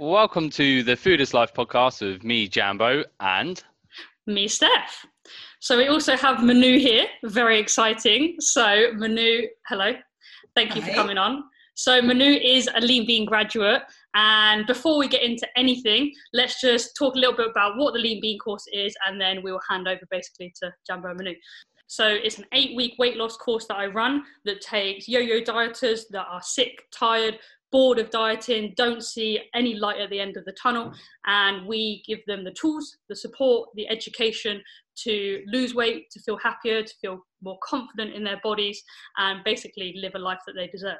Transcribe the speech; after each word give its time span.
Welcome 0.00 0.48
to 0.50 0.84
the 0.84 0.94
Food 0.94 1.20
is 1.20 1.34
Life 1.34 1.52
podcast 1.52 2.08
with 2.08 2.22
me, 2.22 2.46
Jambo, 2.46 3.02
and 3.18 3.60
me, 4.28 4.46
Steph. 4.46 5.04
So 5.58 5.76
we 5.76 5.88
also 5.88 6.16
have 6.16 6.40
Manu 6.40 6.78
here, 6.78 7.06
very 7.24 7.58
exciting. 7.58 8.36
So 8.38 8.92
Manu, 8.94 9.48
hello, 9.66 9.94
thank 10.54 10.76
you 10.76 10.82
Hi. 10.82 10.88
for 10.88 10.94
coming 10.94 11.18
on. 11.18 11.42
So 11.74 12.00
Manu 12.00 12.30
is 12.30 12.70
a 12.76 12.80
Lean 12.80 13.06
Bean 13.08 13.24
graduate, 13.24 13.82
and 14.14 14.68
before 14.68 14.98
we 14.98 15.08
get 15.08 15.24
into 15.24 15.48
anything, 15.56 16.12
let's 16.32 16.60
just 16.60 16.94
talk 16.96 17.16
a 17.16 17.18
little 17.18 17.36
bit 17.36 17.50
about 17.50 17.76
what 17.76 17.92
the 17.92 17.98
Lean 17.98 18.20
Bean 18.20 18.38
course 18.38 18.66
is, 18.72 18.94
and 19.04 19.20
then 19.20 19.42
we 19.42 19.50
will 19.50 19.60
hand 19.68 19.88
over 19.88 20.02
basically 20.12 20.54
to 20.62 20.72
Jambo 20.86 21.08
and 21.08 21.16
Manu. 21.16 21.34
So 21.88 22.06
it's 22.06 22.38
an 22.38 22.44
eight 22.52 22.76
week 22.76 22.94
weight 22.98 23.16
loss 23.16 23.36
course 23.36 23.66
that 23.68 23.76
I 23.76 23.86
run 23.86 24.22
that 24.44 24.60
takes 24.60 25.08
yo 25.08 25.18
yo 25.18 25.40
dieters 25.40 26.02
that 26.10 26.26
are 26.30 26.42
sick, 26.42 26.84
tired, 26.92 27.38
bored 27.70 27.98
of 27.98 28.10
dieting, 28.10 28.72
don't 28.76 29.04
see 29.04 29.40
any 29.54 29.74
light 29.74 30.00
at 30.00 30.10
the 30.10 30.20
end 30.20 30.36
of 30.36 30.44
the 30.44 30.52
tunnel, 30.52 30.92
and 31.26 31.66
we 31.66 32.02
give 32.06 32.20
them 32.26 32.44
the 32.44 32.52
tools, 32.52 32.96
the 33.08 33.16
support, 33.16 33.68
the 33.74 33.88
education 33.88 34.62
to 35.04 35.42
lose 35.46 35.74
weight, 35.74 36.10
to 36.10 36.20
feel 36.20 36.38
happier, 36.38 36.82
to 36.82 36.94
feel 37.00 37.24
more 37.42 37.58
confident 37.62 38.14
in 38.14 38.24
their 38.24 38.40
bodies, 38.42 38.82
and 39.18 39.44
basically 39.44 39.94
live 40.00 40.14
a 40.14 40.18
life 40.18 40.40
that 40.46 40.54
they 40.54 40.66
deserve. 40.68 40.98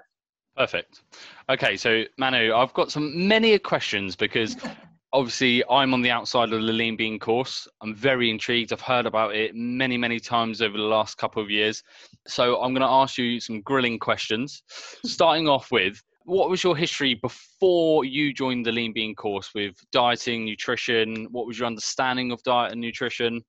Perfect. 0.56 1.02
Okay, 1.48 1.76
so 1.76 2.02
Manu, 2.18 2.52
I've 2.52 2.74
got 2.74 2.90
some 2.90 3.28
many 3.28 3.56
questions 3.60 4.16
because 4.16 4.56
obviously 5.12 5.62
I'm 5.70 5.94
on 5.94 6.02
the 6.02 6.10
outside 6.10 6.52
of 6.52 6.62
the 6.62 6.72
Lean 6.72 6.96
Bean 6.96 7.18
course. 7.18 7.68
I'm 7.80 7.94
very 7.94 8.28
intrigued. 8.28 8.72
I've 8.72 8.80
heard 8.80 9.06
about 9.06 9.34
it 9.34 9.54
many, 9.54 9.96
many 9.96 10.18
times 10.18 10.60
over 10.60 10.76
the 10.76 10.82
last 10.82 11.16
couple 11.16 11.42
of 11.42 11.50
years. 11.50 11.82
So 12.26 12.60
I'm 12.60 12.72
going 12.72 12.82
to 12.82 12.92
ask 12.92 13.18
you 13.18 13.40
some 13.40 13.60
grilling 13.62 13.98
questions. 13.98 14.62
Starting 15.04 15.48
off 15.48 15.70
with, 15.70 16.02
what 16.28 16.50
was 16.50 16.62
your 16.62 16.76
history 16.76 17.14
before 17.14 18.04
you 18.04 18.34
joined 18.34 18.66
the 18.66 18.70
Lean 18.70 18.92
Bean 18.92 19.14
course 19.14 19.50
with 19.54 19.74
dieting, 19.92 20.44
nutrition? 20.44 21.26
What 21.30 21.46
was 21.46 21.58
your 21.58 21.66
understanding 21.66 22.32
of 22.32 22.42
diet 22.42 22.72
and 22.72 22.80
nutrition? 22.80 23.42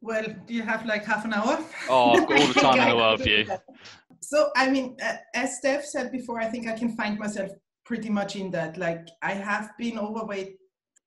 Well, 0.00 0.24
do 0.46 0.54
you 0.54 0.62
have 0.62 0.86
like 0.86 1.04
half 1.04 1.26
an 1.26 1.34
hour? 1.34 1.62
Oh, 1.88 2.12
I've 2.12 2.26
got 2.26 2.40
all 2.40 2.46
the 2.46 2.54
time 2.54 2.80
in 2.80 2.88
the 2.88 2.96
world 2.96 3.22
for 3.22 3.28
you. 3.28 3.46
So, 4.20 4.48
I 4.56 4.70
mean, 4.70 4.96
uh, 5.04 5.16
as 5.34 5.58
Steph 5.58 5.84
said 5.84 6.10
before, 6.10 6.40
I 6.40 6.46
think 6.46 6.66
I 6.66 6.72
can 6.72 6.96
find 6.96 7.18
myself 7.18 7.50
pretty 7.84 8.08
much 8.08 8.36
in 8.36 8.50
that. 8.52 8.78
Like, 8.78 9.06
I 9.20 9.32
have 9.32 9.72
been 9.76 9.98
overweight, 9.98 10.56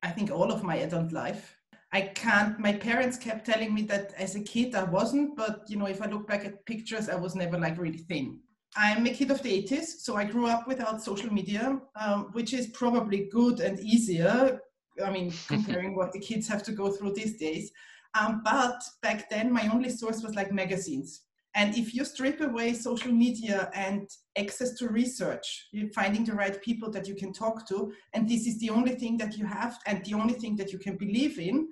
I 0.04 0.10
think, 0.10 0.30
all 0.30 0.52
of 0.52 0.62
my 0.62 0.76
adult 0.76 1.10
life. 1.10 1.56
I 1.92 2.02
can't, 2.02 2.60
my 2.60 2.72
parents 2.72 3.16
kept 3.18 3.44
telling 3.44 3.74
me 3.74 3.82
that 3.82 4.14
as 4.16 4.36
a 4.36 4.40
kid 4.40 4.76
I 4.76 4.84
wasn't, 4.84 5.36
but 5.36 5.64
you 5.68 5.76
know, 5.76 5.86
if 5.86 6.00
I 6.00 6.06
look 6.06 6.28
back 6.28 6.44
at 6.44 6.64
pictures, 6.64 7.08
I 7.08 7.16
was 7.16 7.34
never 7.34 7.58
like 7.58 7.76
really 7.76 7.98
thin. 7.98 8.38
I'm 8.76 9.06
a 9.06 9.10
kid 9.10 9.30
of 9.30 9.42
the 9.42 9.62
80s, 9.62 10.00
so 10.00 10.16
I 10.16 10.24
grew 10.24 10.46
up 10.46 10.68
without 10.68 11.02
social 11.02 11.32
media, 11.32 11.80
um, 12.00 12.28
which 12.32 12.52
is 12.52 12.68
probably 12.68 13.28
good 13.32 13.60
and 13.60 13.78
easier. 13.80 14.60
I 15.04 15.10
mean, 15.10 15.32
comparing 15.48 15.96
what 15.96 16.12
the 16.12 16.20
kids 16.20 16.48
have 16.48 16.62
to 16.64 16.72
go 16.72 16.90
through 16.90 17.14
these 17.14 17.38
days. 17.38 17.70
Um, 18.18 18.42
but 18.44 18.80
back 19.02 19.28
then, 19.30 19.52
my 19.52 19.68
only 19.72 19.90
source 19.90 20.22
was 20.22 20.34
like 20.34 20.52
magazines. 20.52 21.22
And 21.54 21.76
if 21.76 21.94
you 21.94 22.04
strip 22.04 22.40
away 22.40 22.74
social 22.74 23.10
media 23.10 23.70
and 23.74 24.08
access 24.36 24.74
to 24.74 24.88
research, 24.88 25.68
finding 25.94 26.24
the 26.24 26.34
right 26.34 26.60
people 26.62 26.90
that 26.92 27.08
you 27.08 27.14
can 27.14 27.32
talk 27.32 27.66
to, 27.68 27.92
and 28.12 28.28
this 28.28 28.46
is 28.46 28.58
the 28.60 28.70
only 28.70 28.94
thing 28.94 29.16
that 29.16 29.36
you 29.36 29.46
have 29.46 29.78
and 29.86 30.04
the 30.04 30.14
only 30.14 30.34
thing 30.34 30.56
that 30.56 30.72
you 30.72 30.78
can 30.78 30.96
believe 30.96 31.38
in, 31.38 31.68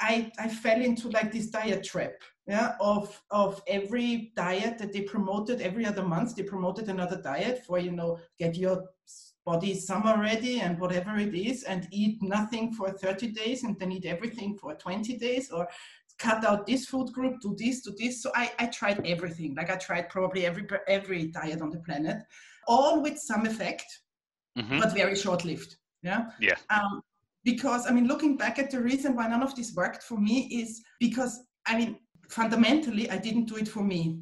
I, 0.00 0.30
I 0.38 0.48
fell 0.48 0.80
into 0.80 1.08
like 1.08 1.32
this 1.32 1.48
diet 1.48 1.84
trap 1.84 2.12
yeah, 2.46 2.74
of, 2.80 3.20
of 3.30 3.62
every 3.66 4.32
diet 4.34 4.78
that 4.78 4.92
they 4.92 5.02
promoted 5.02 5.60
every 5.60 5.84
other 5.84 6.02
month. 6.02 6.34
They 6.34 6.44
promoted 6.44 6.88
another 6.88 7.20
diet 7.20 7.64
for, 7.66 7.78
you 7.78 7.92
know, 7.92 8.18
get 8.38 8.56
your 8.56 8.84
body 9.44 9.74
summer 9.74 10.20
ready 10.20 10.60
and 10.60 10.78
whatever 10.78 11.16
it 11.18 11.34
is 11.34 11.62
and 11.64 11.88
eat 11.90 12.22
nothing 12.22 12.72
for 12.72 12.90
30 12.90 13.28
days 13.28 13.64
and 13.64 13.78
then 13.78 13.92
eat 13.92 14.06
everything 14.06 14.56
for 14.56 14.74
20 14.74 15.16
days 15.18 15.50
or 15.50 15.68
cut 16.18 16.44
out 16.44 16.66
this 16.66 16.86
food 16.86 17.12
group, 17.12 17.40
do 17.40 17.54
this, 17.58 17.82
do 17.82 17.94
this. 17.98 18.22
So 18.22 18.30
I, 18.34 18.50
I 18.58 18.66
tried 18.66 19.06
everything. 19.06 19.54
Like 19.54 19.70
I 19.70 19.76
tried 19.76 20.08
probably 20.08 20.46
every, 20.46 20.66
every 20.86 21.26
diet 21.26 21.60
on 21.60 21.70
the 21.70 21.80
planet, 21.80 22.18
all 22.66 23.02
with 23.02 23.18
some 23.18 23.46
effect, 23.46 23.86
mm-hmm. 24.58 24.80
but 24.80 24.94
very 24.94 25.16
short 25.16 25.44
lived. 25.44 25.76
Yeah. 26.02 26.30
Yeah. 26.40 26.56
Um, 26.70 27.02
because 27.50 27.86
I 27.86 27.92
mean, 27.92 28.06
looking 28.06 28.36
back 28.36 28.58
at 28.58 28.70
the 28.70 28.80
reason 28.80 29.16
why 29.16 29.26
none 29.26 29.42
of 29.42 29.56
this 29.56 29.74
worked 29.74 30.02
for 30.02 30.18
me 30.18 30.48
is 30.52 30.82
because 31.00 31.40
I 31.66 31.78
mean, 31.78 31.98
fundamentally, 32.28 33.08
I 33.10 33.16
didn't 33.16 33.46
do 33.46 33.56
it 33.56 33.68
for 33.68 33.82
me. 33.82 34.20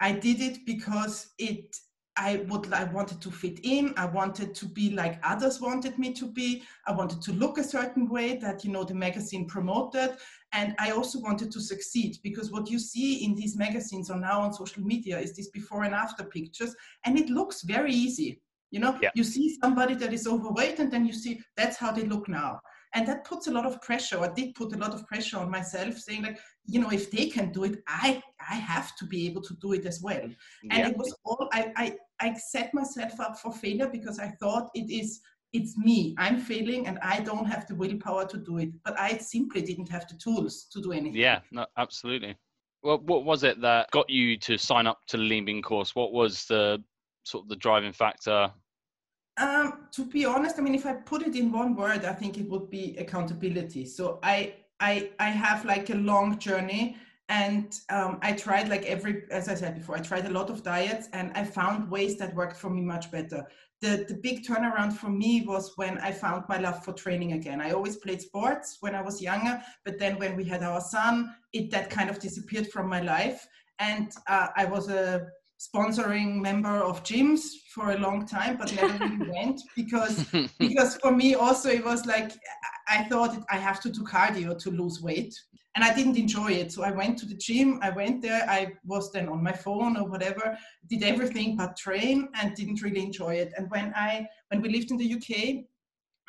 I 0.00 0.10
did 0.10 0.40
it 0.40 0.66
because 0.66 1.28
it 1.38 1.76
I 2.16 2.44
would 2.48 2.72
I 2.72 2.84
wanted 2.84 3.20
to 3.22 3.30
fit 3.30 3.60
in. 3.62 3.94
I 3.96 4.06
wanted 4.06 4.56
to 4.56 4.66
be 4.66 4.90
like 4.90 5.20
others 5.22 5.60
wanted 5.60 6.00
me 6.00 6.12
to 6.14 6.26
be. 6.26 6.64
I 6.88 6.92
wanted 6.92 7.22
to 7.22 7.32
look 7.32 7.58
a 7.58 7.70
certain 7.76 8.08
way 8.08 8.38
that 8.38 8.64
you 8.64 8.72
know 8.72 8.82
the 8.82 8.94
magazine 9.06 9.46
promoted, 9.46 10.16
and 10.52 10.74
I 10.80 10.90
also 10.90 11.20
wanted 11.20 11.52
to 11.52 11.60
succeed 11.60 12.16
because 12.24 12.50
what 12.50 12.68
you 12.68 12.80
see 12.80 13.24
in 13.24 13.36
these 13.36 13.56
magazines 13.56 14.10
or 14.10 14.18
now 14.18 14.40
on 14.40 14.52
social 14.52 14.82
media 14.82 15.16
is 15.20 15.32
these 15.36 15.50
before 15.50 15.84
and 15.84 15.94
after 15.94 16.24
pictures, 16.24 16.74
and 17.04 17.16
it 17.16 17.30
looks 17.30 17.62
very 17.62 17.92
easy. 17.92 18.40
You 18.70 18.80
know, 18.80 18.98
yeah. 19.00 19.10
you 19.14 19.24
see 19.24 19.56
somebody 19.62 19.94
that 19.94 20.12
is 20.12 20.26
overweight, 20.26 20.78
and 20.78 20.92
then 20.92 21.06
you 21.06 21.12
see 21.12 21.40
that's 21.56 21.76
how 21.76 21.92
they 21.92 22.02
look 22.02 22.28
now. 22.28 22.60
And 22.94 23.06
that 23.06 23.24
puts 23.24 23.46
a 23.46 23.50
lot 23.50 23.66
of 23.66 23.80
pressure 23.82 24.16
or 24.16 24.28
did 24.28 24.54
put 24.54 24.72
a 24.72 24.78
lot 24.78 24.94
of 24.94 25.06
pressure 25.06 25.38
on 25.38 25.50
myself 25.50 25.98
saying 25.98 26.22
like 26.22 26.38
you 26.64 26.80
know 26.80 26.90
if 26.90 27.10
they 27.10 27.26
can 27.26 27.52
do 27.52 27.64
it 27.64 27.82
i 27.86 28.22
i 28.50 28.54
have 28.54 28.96
to 28.96 29.04
be 29.04 29.26
able 29.26 29.42
to 29.42 29.54
do 29.60 29.72
it 29.72 29.84
as 29.84 30.00
well. 30.02 30.16
Mm-hmm. 30.20 30.68
And 30.70 30.88
it 30.88 30.96
was 30.96 31.14
all 31.24 31.48
I, 31.52 31.72
I 31.76 31.96
i 32.20 32.34
set 32.34 32.72
myself 32.72 33.20
up 33.20 33.38
for 33.38 33.52
failure 33.52 33.88
because 33.88 34.18
i 34.18 34.28
thought 34.40 34.70
it 34.74 34.90
is 34.90 35.20
it's 35.54 35.78
me. 35.78 36.14
I'm 36.18 36.38
failing 36.40 36.86
and 36.86 36.98
i 37.00 37.20
don't 37.20 37.46
have 37.46 37.66
the 37.66 37.74
willpower 37.74 38.26
to 38.26 38.38
do 38.38 38.58
it. 38.58 38.70
But 38.84 38.98
i 38.98 39.18
simply 39.18 39.62
didn't 39.62 39.90
have 39.90 40.08
the 40.08 40.16
tools 40.16 40.66
to 40.72 40.80
do 40.80 40.92
anything. 40.92 41.20
Yeah 41.20 41.40
no, 41.50 41.66
absolutely. 41.76 42.36
Well 42.82 43.00
what 43.04 43.24
was 43.24 43.44
it 43.44 43.60
that 43.60 43.90
got 43.90 44.08
you 44.08 44.38
to 44.38 44.56
sign 44.56 44.86
up 44.86 45.00
to 45.08 45.18
the 45.18 45.24
lean 45.24 45.44
bean 45.44 45.62
course? 45.62 45.94
What 45.94 46.12
was 46.12 46.46
the 46.46 46.82
sort 47.28 47.44
of 47.44 47.48
the 47.48 47.56
driving 47.56 47.92
factor 47.92 48.50
um, 49.38 49.86
to 49.92 50.04
be 50.04 50.24
honest, 50.24 50.58
I 50.58 50.62
mean, 50.62 50.74
if 50.74 50.84
I 50.84 50.94
put 50.94 51.22
it 51.22 51.36
in 51.36 51.52
one 51.52 51.76
word, 51.76 52.04
I 52.04 52.12
think 52.12 52.38
it 52.38 52.48
would 52.48 52.70
be 52.70 52.96
accountability. 52.98 53.86
So 53.86 54.18
I, 54.22 54.54
I, 54.80 55.10
I 55.20 55.30
have 55.30 55.64
like 55.64 55.90
a 55.90 55.94
long 55.94 56.38
journey, 56.38 56.96
and 57.28 57.78
um, 57.90 58.18
I 58.22 58.32
tried 58.32 58.68
like 58.68 58.84
every, 58.86 59.24
as 59.30 59.48
I 59.48 59.54
said 59.54 59.76
before, 59.76 59.96
I 59.96 60.00
tried 60.00 60.26
a 60.26 60.30
lot 60.30 60.50
of 60.50 60.62
diets, 60.62 61.08
and 61.12 61.30
I 61.34 61.44
found 61.44 61.90
ways 61.90 62.16
that 62.18 62.34
worked 62.34 62.56
for 62.56 62.70
me 62.70 62.80
much 62.80 63.10
better. 63.10 63.46
The, 63.80 64.06
the 64.08 64.14
big 64.14 64.44
turnaround 64.44 64.94
for 64.94 65.08
me 65.08 65.42
was 65.46 65.72
when 65.76 65.98
I 65.98 66.10
found 66.10 66.44
my 66.48 66.58
love 66.58 66.84
for 66.84 66.92
training 66.92 67.34
again. 67.34 67.60
I 67.60 67.70
always 67.70 67.96
played 67.96 68.20
sports 68.20 68.78
when 68.80 68.96
I 68.96 69.02
was 69.02 69.22
younger, 69.22 69.62
but 69.84 70.00
then 70.00 70.18
when 70.18 70.34
we 70.34 70.44
had 70.44 70.64
our 70.64 70.80
son, 70.80 71.32
it 71.52 71.70
that 71.70 71.90
kind 71.90 72.10
of 72.10 72.18
disappeared 72.18 72.68
from 72.68 72.88
my 72.88 73.00
life. 73.00 73.46
And 73.78 74.10
uh, 74.26 74.48
I 74.56 74.64
was 74.64 74.88
a 74.88 75.28
sponsoring 75.58 76.40
member 76.40 76.82
of 76.82 77.02
gyms 77.02 77.40
for 77.74 77.90
a 77.90 77.98
long 77.98 78.24
time 78.24 78.56
but 78.56 78.72
never 78.74 79.04
really 79.04 79.30
went 79.34 79.60
because 79.74 80.24
because 80.58 80.96
for 80.96 81.10
me 81.10 81.34
also 81.34 81.68
it 81.68 81.84
was 81.84 82.06
like 82.06 82.30
i 82.88 83.02
thought 83.04 83.36
i 83.50 83.56
have 83.56 83.80
to 83.80 83.90
do 83.90 84.02
cardio 84.02 84.56
to 84.56 84.70
lose 84.70 85.02
weight 85.02 85.34
and 85.74 85.84
i 85.84 85.94
didn't 85.94 86.16
enjoy 86.16 86.50
it. 86.50 86.72
So 86.72 86.82
i 86.84 86.92
went 86.92 87.18
to 87.18 87.26
the 87.26 87.34
gym 87.34 87.80
i 87.82 87.90
went 87.90 88.22
there 88.22 88.48
i 88.48 88.72
was 88.84 89.10
then 89.12 89.28
on 89.28 89.42
my 89.42 89.52
phone 89.52 89.96
or 89.96 90.08
whatever 90.08 90.56
did 90.88 91.02
everything 91.02 91.56
but 91.56 91.76
train 91.76 92.28
and 92.34 92.54
didn't 92.54 92.82
really 92.82 93.02
enjoy 93.02 93.34
it. 93.34 93.52
And 93.56 93.68
when 93.70 93.92
i 93.96 94.26
when 94.48 94.62
we 94.62 94.68
lived 94.68 94.90
in 94.92 94.96
the 94.96 95.12
uk 95.14 95.64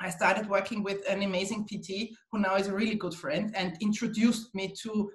I 0.01 0.09
started 0.09 0.47
working 0.47 0.81
with 0.81 1.03
an 1.09 1.23
amazing 1.23 1.65
PT 1.65 2.15
who 2.31 2.39
now 2.39 2.55
is 2.55 2.67
a 2.67 2.73
really 2.73 2.95
good 2.95 3.13
friend 3.13 3.53
and 3.53 3.75
introduced 3.81 4.55
me 4.55 4.73
to 4.83 5.11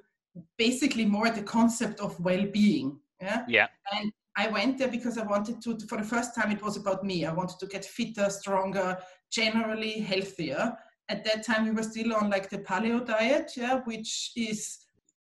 basically 0.59 1.07
more 1.07 1.31
the 1.31 1.43
concept 1.43 2.01
of 2.01 2.21
well-being 2.21 3.01
yeah. 3.25 3.45
Yeah. 3.49 3.67
And 3.93 4.13
I 4.37 4.49
went 4.49 4.79
there 4.79 4.89
because 4.89 5.17
I 5.19 5.25
wanted 5.25 5.63
to, 5.63 5.79
for 5.87 5.99
the 5.99 6.05
first 6.05 6.35
time, 6.35 6.51
it 6.51 6.63
was 6.63 6.77
about 6.77 7.05
me. 7.05 7.25
I 7.25 7.33
wanted 7.33 7.59
to 7.61 7.67
get 7.67 7.85
fitter, 7.85 8.29
stronger, 8.31 8.99
generally 9.31 10.01
healthier. 10.01 10.77
At 11.09 11.25
that 11.25 11.45
time, 11.45 11.65
we 11.65 11.71
were 11.71 11.83
still 11.83 12.15
on 12.15 12.31
like 12.31 12.51
the 12.51 12.59
paleo 12.59 13.05
diet, 13.05 13.53
yeah, 13.57 13.81
which 13.85 14.33
is 14.37 14.79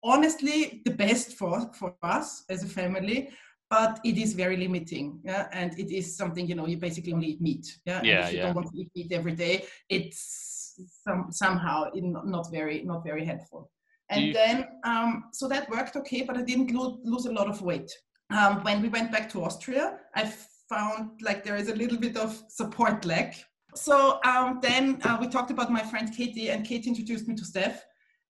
honestly 0.03 0.81
the 0.85 0.91
best 0.91 1.33
for, 1.33 1.71
for 1.73 1.95
us 2.03 2.43
as 2.49 2.63
a 2.63 2.67
family, 2.67 3.29
but 3.69 3.99
it 4.05 4.17
is 4.17 4.33
very 4.33 4.55
limiting. 4.55 5.19
Yeah. 5.23 5.47
And 5.51 5.77
it 5.77 5.91
is 5.91 6.15
something, 6.15 6.47
you 6.47 6.55
know, 6.55 6.67
you 6.67 6.77
basically 6.77 7.13
only 7.13 7.27
eat 7.27 7.41
meat. 7.41 7.79
Yeah. 7.85 8.01
yeah 8.03 8.17
and 8.17 8.25
if 8.25 8.31
you 8.31 8.37
yeah. 8.37 8.45
don't 8.45 8.55
want 8.55 8.71
to 8.71 8.79
eat 8.79 8.91
meat 8.95 9.11
every 9.11 9.33
day, 9.33 9.65
it's 9.89 10.79
some, 11.03 11.27
somehow 11.31 11.89
not 11.93 12.51
very, 12.51 12.83
not 12.83 13.03
very 13.03 13.25
helpful. 13.25 13.71
And 14.09 14.35
then, 14.35 14.67
um, 14.83 15.25
so 15.33 15.47
that 15.47 15.69
worked 15.69 15.95
okay, 15.95 16.21
but 16.21 16.37
I 16.37 16.43
didn't 16.43 16.71
lo- 16.71 16.99
lose 17.03 17.25
a 17.25 17.31
lot 17.31 17.49
of 17.49 17.61
weight. 17.61 17.91
Um, 18.29 18.63
when 18.63 18.81
we 18.81 18.89
went 18.89 19.11
back 19.11 19.29
to 19.31 19.43
Austria, 19.43 19.99
I 20.15 20.31
found 20.69 21.21
like 21.21 21.43
there 21.43 21.55
is 21.55 21.69
a 21.69 21.75
little 21.75 21.97
bit 21.97 22.17
of 22.17 22.41
support 22.49 23.05
lack. 23.05 23.35
So 23.75 24.19
um, 24.23 24.59
then 24.61 24.99
uh, 25.03 25.17
we 25.19 25.27
talked 25.27 25.51
about 25.51 25.71
my 25.71 25.81
friend 25.81 26.11
Katie, 26.15 26.49
and 26.49 26.65
Katie 26.65 26.89
introduced 26.89 27.27
me 27.27 27.35
to 27.35 27.45
Steph. 27.45 27.83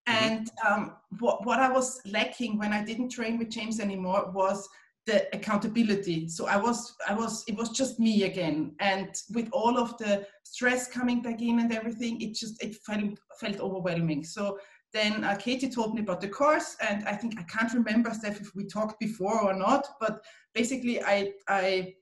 Mm-hmm. 0.08 0.24
And 0.24 0.50
um, 0.66 0.96
what, 1.18 1.44
what 1.44 1.60
I 1.60 1.70
was 1.70 2.00
lacking 2.06 2.58
when 2.58 2.72
I 2.72 2.84
didn't 2.84 3.10
train 3.10 3.38
with 3.38 3.50
James 3.50 3.80
anymore 3.80 4.30
was 4.32 4.68
the 5.06 5.24
accountability 5.34 6.28
so 6.28 6.46
i 6.46 6.56
was 6.56 6.96
i 7.08 7.14
was 7.14 7.44
it 7.46 7.56
was 7.56 7.70
just 7.70 8.00
me 8.00 8.24
again 8.24 8.74
and 8.80 9.08
with 9.34 9.48
all 9.52 9.78
of 9.78 9.96
the 9.98 10.26
stress 10.42 10.88
coming 10.88 11.22
back 11.22 11.40
in 11.40 11.60
and 11.60 11.72
everything 11.72 12.20
it 12.20 12.34
just 12.34 12.60
it 12.62 12.74
felt 12.84 13.16
felt 13.40 13.60
overwhelming 13.60 14.24
so 14.24 14.58
then 14.96 15.24
uh, 15.24 15.36
katie 15.36 15.68
told 15.68 15.94
me 15.94 16.00
about 16.00 16.20
the 16.20 16.28
course 16.28 16.76
and 16.88 16.98
i 17.06 17.14
think 17.20 17.38
i 17.38 17.42
can't 17.54 17.72
remember 17.72 18.10
steph 18.12 18.40
if 18.40 18.50
we 18.54 18.64
talked 18.64 18.98
before 18.98 19.38
or 19.42 19.54
not 19.54 19.86
but 20.00 20.14
basically 20.54 21.02
i 21.04 21.30
i 21.48 21.92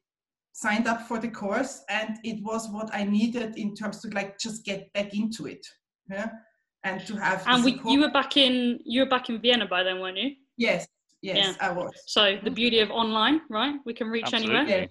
signed 0.52 0.86
up 0.86 1.00
for 1.08 1.18
the 1.18 1.32
course 1.42 1.82
and 1.88 2.10
it 2.24 2.38
was 2.42 2.68
what 2.70 2.88
i 2.94 3.02
needed 3.02 3.56
in 3.56 3.74
terms 3.74 4.00
to 4.00 4.08
like 4.10 4.38
just 4.38 4.64
get 4.64 4.92
back 4.92 5.12
into 5.14 5.46
it 5.46 5.64
yeah 6.10 6.28
and 6.84 7.04
to 7.06 7.16
have 7.16 7.42
and 7.46 7.64
we, 7.64 7.80
you 7.86 8.00
were 8.00 8.10
back 8.20 8.36
in 8.36 8.78
you 8.84 9.00
were 9.02 9.12
back 9.16 9.28
in 9.28 9.40
vienna 9.40 9.66
by 9.66 9.82
then 9.82 10.00
weren't 10.00 10.16
you 10.16 10.30
yes 10.56 10.86
Yes, 11.24 11.56
yeah. 11.58 11.68
I 11.68 11.72
was. 11.72 11.90
So 12.06 12.36
the 12.44 12.50
beauty 12.50 12.80
of 12.80 12.90
online, 12.90 13.40
right? 13.48 13.76
We 13.86 13.94
can 13.94 14.08
reach 14.08 14.26
Absolutely. 14.26 14.56
anywhere. 14.56 14.80
Yeah. 14.80 14.86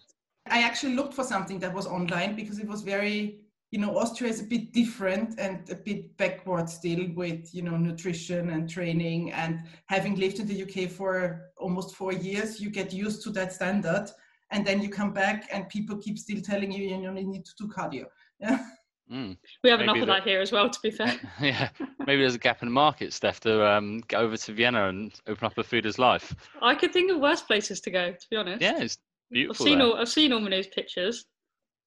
I 0.55 0.63
actually 0.63 0.95
looked 0.95 1.13
for 1.13 1.23
something 1.23 1.59
that 1.59 1.71
was 1.71 1.85
online 1.85 2.35
because 2.35 2.57
it 2.57 2.67
was 2.67 2.81
very, 2.81 3.37
you 3.73 3.79
know, 3.79 3.97
Austria 3.97 4.29
is 4.29 4.39
a 4.39 4.43
bit 4.43 4.71
different 4.71 5.39
and 5.39 5.67
a 5.71 5.75
bit 5.75 6.15
backward 6.17 6.69
still 6.69 7.07
with, 7.15 7.49
you 7.55 7.63
know, 7.63 7.75
nutrition 7.75 8.51
and 8.51 8.69
training. 8.69 9.31
And 9.31 9.63
having 9.87 10.15
lived 10.15 10.37
in 10.37 10.45
the 10.45 10.61
UK 10.61 10.91
for 10.91 11.49
almost 11.57 11.95
four 11.95 12.13
years, 12.13 12.61
you 12.61 12.69
get 12.69 12.93
used 12.93 13.23
to 13.23 13.31
that 13.31 13.51
standard. 13.51 14.11
And 14.51 14.63
then 14.63 14.79
you 14.79 14.89
come 14.89 15.11
back 15.11 15.49
and 15.51 15.67
people 15.69 15.97
keep 15.97 16.19
still 16.19 16.39
telling 16.39 16.71
you, 16.71 16.87
you 16.87 17.01
know, 17.01 17.19
you 17.19 17.25
need 17.25 17.45
to 17.45 17.51
do 17.57 17.67
cardio. 17.67 18.05
Yeah. 18.39 18.63
Mm. 19.11 19.37
We 19.63 19.71
have 19.71 19.81
enough 19.81 19.97
of 19.97 20.05
that 20.05 20.21
here 20.21 20.39
as 20.39 20.51
well, 20.51 20.69
to 20.69 20.79
be 20.83 20.91
fair. 20.91 21.19
yeah, 21.41 21.69
maybe 22.05 22.21
there's 22.21 22.35
a 22.35 22.39
gap 22.39 22.61
in 22.61 22.67
the 22.67 22.73
market, 22.73 23.11
Steph, 23.11 23.39
to 23.39 23.67
um, 23.67 24.03
get 24.07 24.19
over 24.19 24.37
to 24.37 24.53
Vienna 24.53 24.87
and 24.89 25.19
open 25.25 25.47
up 25.47 25.57
a 25.57 25.63
Food 25.63 25.87
is 25.87 25.97
Life. 25.97 26.35
I 26.61 26.75
could 26.75 26.93
think 26.93 27.11
of 27.11 27.19
worse 27.19 27.41
places 27.41 27.81
to 27.81 27.89
go, 27.89 28.11
to 28.11 28.27
be 28.29 28.37
honest. 28.37 28.61
Yeah, 28.61 28.79
it's 28.79 28.99
beautiful. 29.31 29.65
I've 29.65 29.69
seen 29.69 29.79
there. 29.79 29.87
all 29.87 29.97
I've 29.97 30.09
seen 30.09 30.31
all 30.31 30.41
Manu's 30.41 30.67
pictures. 30.67 31.25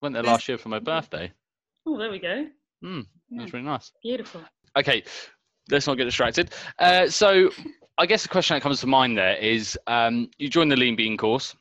Went 0.02 0.14
there 0.14 0.24
last 0.24 0.48
year 0.48 0.58
for 0.58 0.68
my 0.68 0.80
birthday. 0.80 1.32
Oh, 1.86 1.98
there 1.98 2.10
we 2.10 2.18
go. 2.18 2.46
Mm, 2.84 3.06
yeah. 3.30 3.38
That's 3.40 3.52
really 3.52 3.64
nice. 3.64 3.92
Beautiful. 4.02 4.42
Okay, 4.76 5.02
let's 5.70 5.86
not 5.86 5.96
get 5.96 6.04
distracted. 6.04 6.52
Uh, 6.78 7.08
so, 7.08 7.50
I 7.98 8.06
guess 8.06 8.22
the 8.22 8.28
question 8.28 8.54
that 8.54 8.62
comes 8.62 8.80
to 8.80 8.86
mind 8.86 9.16
there 9.16 9.36
is: 9.36 9.78
um, 9.86 10.28
you 10.38 10.48
joined 10.48 10.70
the 10.70 10.76
Lean 10.76 10.96
Bean 10.96 11.16
course. 11.16 11.54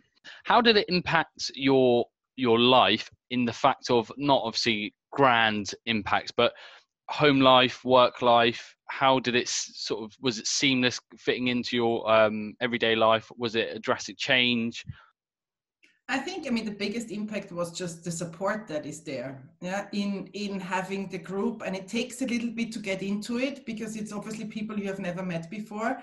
How 0.44 0.62
did 0.62 0.78
it 0.78 0.86
impact 0.90 1.52
your 1.54 2.06
your 2.36 2.60
life 2.60 3.10
in 3.30 3.46
the 3.46 3.54
fact 3.54 3.90
of 3.90 4.12
not 4.18 4.42
obviously 4.44 4.94
grand 5.12 5.72
impacts, 5.86 6.32
but 6.32 6.54
home 7.10 7.40
life, 7.40 7.86
work 7.86 8.22
life, 8.22 8.76
how 8.90 9.20
did 9.20 9.36
it 9.36 9.48
sort 9.48 10.04
of 10.04 10.16
was 10.22 10.40
it 10.40 10.48
seamless 10.48 11.00
fitting 11.18 11.48
into 11.48 11.76
your 11.76 12.10
um, 12.12 12.54
everyday 12.62 12.96
life? 12.96 13.32
Was 13.38 13.56
it 13.56 13.76
a 13.76 13.80
drastic 13.80 14.18
change? 14.18 14.86
I 16.08 16.20
think 16.20 16.46
I 16.46 16.52
mean 16.52 16.66
the 16.66 16.72
biggest 16.72 17.10
impact 17.10 17.52
was 17.52 17.72
just 17.72 18.04
the 18.04 18.12
support 18.12 18.68
that 18.68 18.86
is 18.86 19.02
there, 19.04 19.50
yeah, 19.62 19.88
in 19.92 20.28
in 20.34 20.60
having 20.60 21.10
the 21.10 21.18
group, 21.18 21.64
and 21.66 21.76
it 21.76 21.88
takes 21.88 22.22
a 22.22 22.28
little 22.28 22.52
bit 22.52 22.72
to 22.74 22.80
get 22.80 23.02
into 23.02 23.40
it 23.40 23.66
because 23.66 23.96
it's 23.96 24.14
obviously 24.14 24.46
people 24.46 24.80
you 24.80 24.88
have 24.88 25.00
never 25.00 25.24
met 25.24 25.50
before. 25.50 25.98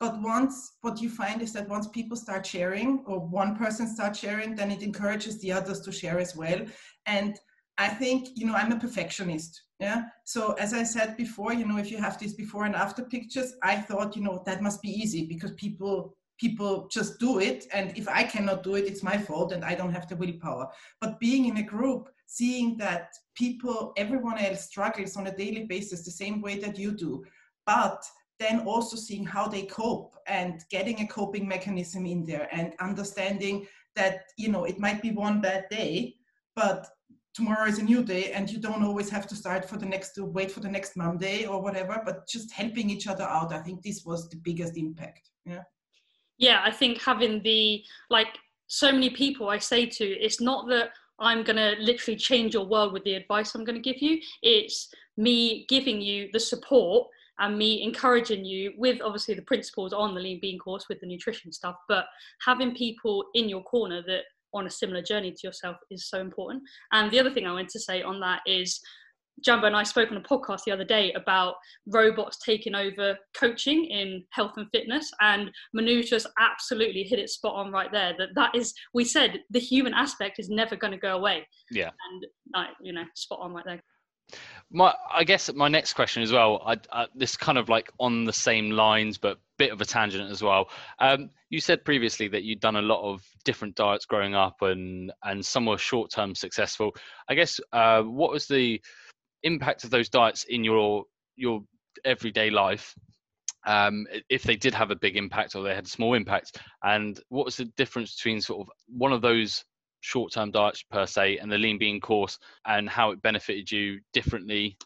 But 0.00 0.20
once 0.22 0.72
what 0.82 1.00
you 1.00 1.08
find 1.08 1.40
is 1.42 1.52
that 1.54 1.68
once 1.68 1.88
people 1.88 2.16
start 2.16 2.46
sharing, 2.46 3.02
or 3.06 3.20
one 3.20 3.56
person 3.56 3.88
starts 3.88 4.18
sharing, 4.18 4.54
then 4.54 4.70
it 4.70 4.82
encourages 4.82 5.40
the 5.40 5.52
others 5.52 5.80
to 5.80 5.92
share 5.92 6.18
as 6.18 6.36
well, 6.36 6.60
and 7.06 7.38
I 7.78 7.88
think, 7.88 8.30
you 8.34 8.44
know, 8.44 8.54
I'm 8.54 8.72
a 8.72 8.78
perfectionist. 8.78 9.62
Yeah. 9.78 10.02
So 10.24 10.54
as 10.54 10.74
I 10.74 10.82
said 10.82 11.16
before, 11.16 11.52
you 11.52 11.64
know, 11.64 11.78
if 11.78 11.92
you 11.92 11.98
have 11.98 12.18
these 12.18 12.34
before 12.34 12.64
and 12.64 12.74
after 12.74 13.04
pictures, 13.04 13.54
I 13.62 13.76
thought, 13.76 14.16
you 14.16 14.22
know, 14.22 14.42
that 14.44 14.60
must 14.60 14.82
be 14.82 14.90
easy 14.90 15.26
because 15.26 15.52
people 15.52 16.16
people 16.38 16.88
just 16.90 17.18
do 17.18 17.40
it. 17.40 17.66
And 17.72 17.96
if 17.96 18.08
I 18.08 18.22
cannot 18.22 18.62
do 18.62 18.76
it, 18.76 18.86
it's 18.86 19.02
my 19.02 19.18
fault 19.18 19.52
and 19.52 19.64
I 19.64 19.74
don't 19.74 19.92
have 19.92 20.08
the 20.08 20.16
willpower. 20.16 20.68
But 21.00 21.20
being 21.20 21.46
in 21.46 21.58
a 21.58 21.62
group, 21.62 22.08
seeing 22.26 22.76
that 22.78 23.10
people, 23.34 23.92
everyone 23.96 24.38
else 24.38 24.66
struggles 24.66 25.16
on 25.16 25.26
a 25.26 25.36
daily 25.36 25.64
basis 25.64 26.04
the 26.04 26.10
same 26.10 26.40
way 26.40 26.58
that 26.58 26.78
you 26.78 26.92
do, 26.92 27.24
but 27.66 28.04
then 28.38 28.60
also 28.60 28.96
seeing 28.96 29.26
how 29.26 29.48
they 29.48 29.62
cope 29.62 30.14
and 30.26 30.64
getting 30.70 31.00
a 31.00 31.06
coping 31.08 31.46
mechanism 31.46 32.06
in 32.06 32.24
there 32.24 32.48
and 32.52 32.72
understanding 32.80 33.66
that, 33.96 34.22
you 34.36 34.48
know, 34.48 34.64
it 34.64 34.78
might 34.78 35.02
be 35.02 35.10
one 35.10 35.40
bad 35.40 35.64
day, 35.70 36.14
but 36.54 36.86
tomorrow 37.34 37.66
is 37.66 37.78
a 37.78 37.82
new 37.82 38.02
day 38.02 38.32
and 38.32 38.50
you 38.50 38.58
don't 38.58 38.82
always 38.82 39.08
have 39.08 39.26
to 39.26 39.36
start 39.36 39.68
for 39.68 39.76
the 39.76 39.86
next 39.86 40.12
to 40.12 40.24
wait 40.24 40.50
for 40.50 40.58
the 40.58 40.68
next 40.68 40.96
monday 40.96 41.46
or 41.46 41.62
whatever 41.62 42.02
but 42.04 42.26
just 42.26 42.50
helping 42.52 42.90
each 42.90 43.06
other 43.06 43.22
out 43.22 43.52
i 43.52 43.60
think 43.60 43.80
this 43.80 44.04
was 44.04 44.28
the 44.28 44.36
biggest 44.38 44.76
impact 44.76 45.30
yeah 45.44 45.62
yeah 46.38 46.62
i 46.64 46.70
think 46.70 47.00
having 47.00 47.42
the 47.42 47.82
like 48.10 48.38
so 48.66 48.90
many 48.90 49.10
people 49.10 49.48
i 49.48 49.58
say 49.58 49.86
to 49.86 50.04
it's 50.04 50.40
not 50.40 50.66
that 50.68 50.90
i'm 51.18 51.42
going 51.42 51.56
to 51.56 51.74
literally 51.80 52.16
change 52.16 52.54
your 52.54 52.66
world 52.66 52.92
with 52.92 53.04
the 53.04 53.14
advice 53.14 53.54
i'm 53.54 53.64
going 53.64 53.80
to 53.80 53.92
give 53.92 54.00
you 54.02 54.18
it's 54.42 54.92
me 55.16 55.66
giving 55.68 56.00
you 56.00 56.28
the 56.32 56.40
support 56.40 57.08
and 57.40 57.56
me 57.56 57.82
encouraging 57.82 58.44
you 58.44 58.72
with 58.78 59.00
obviously 59.00 59.34
the 59.34 59.42
principles 59.42 59.92
on 59.92 60.14
the 60.14 60.20
lean 60.20 60.38
bean 60.40 60.58
course 60.58 60.88
with 60.88 61.00
the 61.00 61.06
nutrition 61.06 61.52
stuff 61.52 61.76
but 61.88 62.06
having 62.44 62.74
people 62.74 63.24
in 63.34 63.48
your 63.48 63.62
corner 63.62 64.02
that 64.02 64.22
on 64.54 64.66
a 64.66 64.70
similar 64.70 65.02
journey 65.02 65.32
to 65.32 65.46
yourself 65.46 65.76
is 65.90 66.08
so 66.08 66.20
important. 66.20 66.62
And 66.92 67.10
the 67.10 67.20
other 67.20 67.30
thing 67.30 67.46
I 67.46 67.52
wanted 67.52 67.68
to 67.70 67.80
say 67.80 68.02
on 68.02 68.20
that 68.20 68.40
is 68.46 68.80
Jambo 69.44 69.66
and 69.66 69.76
I 69.76 69.82
spoke 69.82 70.10
on 70.10 70.16
a 70.16 70.22
podcast 70.22 70.64
the 70.64 70.72
other 70.72 70.84
day 70.84 71.12
about 71.12 71.54
robots 71.86 72.38
taking 72.44 72.74
over 72.74 73.16
coaching 73.36 73.84
in 73.86 74.24
health 74.30 74.52
and 74.56 74.66
fitness, 74.72 75.10
and 75.20 75.50
Manu 75.74 76.02
just 76.02 76.26
absolutely 76.38 77.04
hit 77.04 77.18
it 77.18 77.30
spot 77.30 77.54
on 77.54 77.72
right 77.72 77.90
there. 77.92 78.14
That 78.18 78.28
that 78.34 78.54
is, 78.54 78.74
we 78.94 79.04
said 79.04 79.40
the 79.50 79.60
human 79.60 79.94
aspect 79.94 80.38
is 80.38 80.48
never 80.48 80.76
going 80.76 80.92
to 80.92 80.98
go 80.98 81.16
away. 81.16 81.46
Yeah, 81.70 81.90
and 82.10 82.26
uh, 82.54 82.70
you 82.82 82.92
know, 82.92 83.04
spot 83.14 83.40
on 83.42 83.52
right 83.52 83.64
there. 83.64 83.82
My, 84.70 84.94
I 85.10 85.24
guess 85.24 85.50
my 85.54 85.68
next 85.68 85.94
question 85.94 86.22
as 86.22 86.32
well. 86.32 86.62
I, 86.66 86.76
I, 86.92 87.06
this 87.14 87.34
kind 87.36 87.56
of 87.56 87.70
like 87.70 87.90
on 87.98 88.24
the 88.24 88.32
same 88.32 88.70
lines, 88.70 89.16
but 89.16 89.38
bit 89.56 89.72
of 89.72 89.80
a 89.80 89.86
tangent 89.86 90.30
as 90.30 90.42
well. 90.42 90.68
Um, 90.98 91.30
you 91.48 91.60
said 91.60 91.84
previously 91.84 92.28
that 92.28 92.42
you'd 92.42 92.60
done 92.60 92.76
a 92.76 92.82
lot 92.82 93.02
of 93.02 93.24
different 93.44 93.74
diets 93.74 94.04
growing 94.04 94.34
up, 94.34 94.60
and 94.60 95.10
and 95.24 95.44
some 95.44 95.64
were 95.64 95.78
short 95.78 96.10
term 96.10 96.34
successful. 96.34 96.94
I 97.30 97.34
guess 97.34 97.58
uh, 97.72 98.02
what 98.02 98.30
was 98.30 98.46
the 98.46 98.80
impact 99.42 99.84
of 99.84 99.90
those 99.90 100.08
diets 100.08 100.44
in 100.44 100.64
your 100.64 101.04
your 101.36 101.62
everyday 102.04 102.50
life? 102.50 102.94
Um, 103.66 104.06
if 104.30 104.44
they 104.44 104.56
did 104.56 104.72
have 104.74 104.90
a 104.90 104.96
big 104.96 105.16
impact 105.16 105.54
or 105.54 105.62
they 105.62 105.74
had 105.74 105.86
a 105.86 105.90
small 105.90 106.14
impact, 106.14 106.58
and 106.82 107.20
what 107.28 107.44
was 107.44 107.56
the 107.56 107.66
difference 107.76 108.16
between 108.16 108.40
sort 108.40 108.66
of 108.66 108.72
one 108.88 109.12
of 109.12 109.20
those 109.20 109.64
short-term 110.00 110.50
diets 110.50 110.82
per 110.90 111.06
se 111.06 111.38
and 111.38 111.50
the 111.50 111.58
lean 111.58 111.78
bean 111.78 112.00
course 112.00 112.38
and 112.66 112.88
how 112.88 113.10
it 113.10 113.20
benefited 113.22 113.70
you 113.70 114.00
differently? 114.12 114.76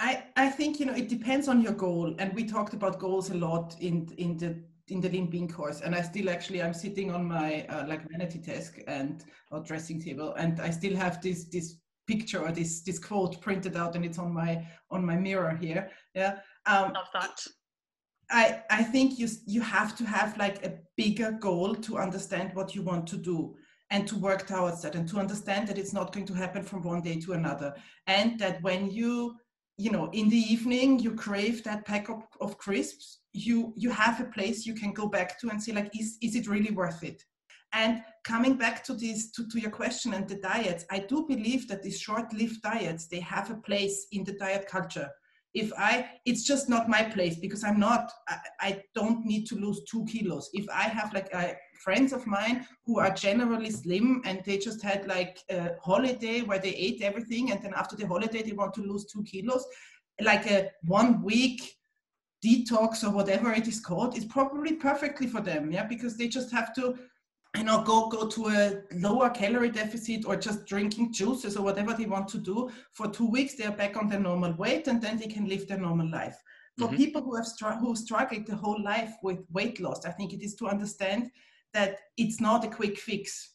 I, 0.00 0.24
I 0.36 0.48
think 0.50 0.80
you 0.80 0.86
know 0.86 0.94
it 0.94 1.08
depends 1.08 1.48
on 1.48 1.62
your 1.62 1.72
goal. 1.72 2.14
And 2.18 2.34
we 2.34 2.44
talked 2.44 2.74
about 2.74 2.98
goals 2.98 3.30
a 3.30 3.34
lot 3.34 3.76
in 3.80 4.08
in 4.18 4.36
the 4.36 4.56
in 4.88 5.00
the 5.00 5.08
lean 5.08 5.30
bean 5.30 5.48
course. 5.48 5.80
And 5.80 5.94
i 5.94 6.02
still 6.02 6.28
actually 6.28 6.62
i'm 6.62 6.74
sitting 6.74 7.10
on 7.10 7.24
my 7.24 7.64
uh, 7.68 7.86
like 7.86 8.08
vanity 8.10 8.38
desk 8.38 8.80
and 8.86 9.24
or 9.50 9.60
dressing 9.60 10.00
table. 10.02 10.34
And 10.34 10.60
i 10.60 10.70
still 10.70 10.96
have 10.96 11.22
this 11.22 11.44
this 11.44 11.76
picture 12.06 12.40
or 12.40 12.52
this 12.52 12.82
this 12.82 12.98
quote 12.98 13.40
printed 13.40 13.76
out 13.76 13.96
and 13.96 14.04
it's 14.04 14.18
on 14.18 14.32
my 14.32 14.66
on 14.90 15.04
my 15.04 15.16
mirror 15.16 15.56
here 15.60 15.90
yeah? 16.14 16.38
Um 16.66 16.92
love 16.92 17.08
that. 17.12 17.40
I 18.30 18.62
i 18.70 18.82
think 18.82 19.18
you 19.18 19.28
you 19.46 19.60
have 19.60 19.96
to 19.96 20.04
have 20.04 20.36
like 20.38 20.64
a 20.64 20.78
bigger 20.96 21.32
goal 21.32 21.74
to 21.74 21.98
understand 21.98 22.54
what 22.54 22.74
you 22.74 22.82
want 22.82 23.06
to 23.08 23.16
do 23.16 23.54
and 23.90 24.08
to 24.08 24.16
work 24.16 24.46
towards 24.46 24.82
that 24.82 24.94
and 24.94 25.08
to 25.08 25.18
understand 25.18 25.68
that 25.68 25.78
it's 25.78 25.92
not 25.92 26.12
going 26.12 26.26
to 26.26 26.34
happen 26.34 26.62
from 26.62 26.82
one 26.82 27.02
day 27.02 27.20
to 27.20 27.32
another. 27.32 27.74
And 28.06 28.38
that 28.40 28.62
when 28.62 28.90
you 28.90 29.36
you 29.76 29.90
know 29.90 30.08
in 30.12 30.28
the 30.28 30.44
evening 30.54 30.98
you 30.98 31.12
crave 31.14 31.64
that 31.64 31.84
pack 31.84 32.08
of, 32.08 32.22
of 32.40 32.56
crisps 32.58 33.18
you 33.32 33.72
you 33.76 33.90
have 33.90 34.20
a 34.20 34.24
place 34.36 34.64
you 34.64 34.74
can 34.74 34.92
go 34.92 35.08
back 35.08 35.38
to 35.40 35.48
and 35.50 35.60
say 35.60 35.72
like 35.72 35.90
is 35.98 36.16
is 36.22 36.36
it 36.36 36.46
really 36.46 36.70
worth 36.70 37.02
it 37.02 37.24
and 37.74 38.02
coming 38.22 38.54
back 38.54 38.82
to 38.84 38.94
this 38.94 39.30
to, 39.32 39.46
to 39.48 39.60
your 39.60 39.70
question 39.70 40.14
and 40.14 40.28
the 40.28 40.36
diets 40.36 40.84
i 40.90 40.98
do 40.98 41.26
believe 41.28 41.68
that 41.68 41.82
these 41.82 42.00
short-lived 42.00 42.62
diets 42.62 43.06
they 43.06 43.20
have 43.20 43.50
a 43.50 43.56
place 43.56 44.06
in 44.12 44.24
the 44.24 44.32
diet 44.32 44.66
culture. 44.66 45.10
If 45.54 45.72
i 45.78 46.08
it's 46.24 46.44
just 46.44 46.68
not 46.68 46.88
my 46.88 47.02
place 47.02 47.36
because 47.36 47.62
i'm 47.62 47.78
not 47.78 48.10
i, 48.28 48.38
I 48.60 48.82
don't 48.94 49.24
need 49.24 49.44
to 49.50 49.56
lose 49.56 49.82
two 49.90 50.04
kilos. 50.06 50.50
If 50.52 50.66
i 50.68 50.84
have 50.98 51.12
like 51.12 51.32
I, 51.34 51.56
friends 51.84 52.12
of 52.12 52.26
mine 52.26 52.66
who 52.86 52.98
are 52.98 53.12
generally 53.26 53.70
slim 53.70 54.22
and 54.24 54.42
they 54.44 54.58
just 54.58 54.82
had 54.82 55.06
like 55.06 55.38
a 55.50 55.60
holiday 55.80 56.40
where 56.42 56.58
they 56.58 56.74
ate 56.86 57.02
everything 57.02 57.50
and 57.50 57.62
then 57.62 57.74
after 57.76 57.96
the 57.96 58.06
holiday 58.06 58.42
they 58.42 58.52
want 58.60 58.74
to 58.74 58.82
lose 58.82 59.04
two 59.06 59.22
kilos 59.22 59.64
like 60.20 60.46
a 60.50 60.70
one 60.82 61.22
week 61.22 61.60
detox 62.44 63.04
or 63.04 63.10
whatever 63.10 63.52
it 63.52 63.66
is 63.66 63.80
called 63.80 64.16
is 64.18 64.24
probably 64.24 64.74
perfectly 64.74 65.26
for 65.26 65.40
them 65.40 65.70
yeah 65.70 65.86
because 65.94 66.16
they 66.16 66.28
just 66.28 66.50
have 66.52 66.74
to 66.74 66.94
you 67.56 67.64
know 67.64 67.82
go 67.82 68.08
go 68.08 68.26
to 68.26 68.48
a 68.48 68.82
lower 68.94 69.30
calorie 69.30 69.70
deficit 69.70 70.24
or 70.26 70.36
just 70.36 70.66
drinking 70.66 71.12
juices 71.12 71.56
or 71.56 71.62
whatever 71.62 71.94
they 71.94 72.06
want 72.06 72.26
to 72.28 72.38
do 72.38 72.70
for 72.92 73.08
two 73.08 73.30
weeks 73.30 73.54
they're 73.54 73.70
back 73.70 73.96
on 73.96 74.08
their 74.08 74.20
normal 74.20 74.52
weight 74.54 74.88
and 74.88 75.00
then 75.00 75.16
they 75.16 75.26
can 75.26 75.48
live 75.48 75.66
their 75.68 75.78
normal 75.78 76.10
life 76.10 76.42
for 76.76 76.88
mm-hmm. 76.88 76.96
people 76.96 77.22
who 77.22 77.36
have 77.36 77.46
str- 77.46 77.78
who 77.80 77.94
struggled 77.94 78.46
the 78.46 78.56
whole 78.56 78.82
life 78.82 79.14
with 79.22 79.38
weight 79.52 79.78
loss 79.80 80.04
i 80.04 80.10
think 80.10 80.32
it 80.32 80.42
is 80.42 80.54
to 80.56 80.66
understand 80.66 81.30
that 81.74 81.98
it's 82.16 82.40
not 82.40 82.64
a 82.64 82.68
quick 82.68 82.98
fix. 82.98 83.50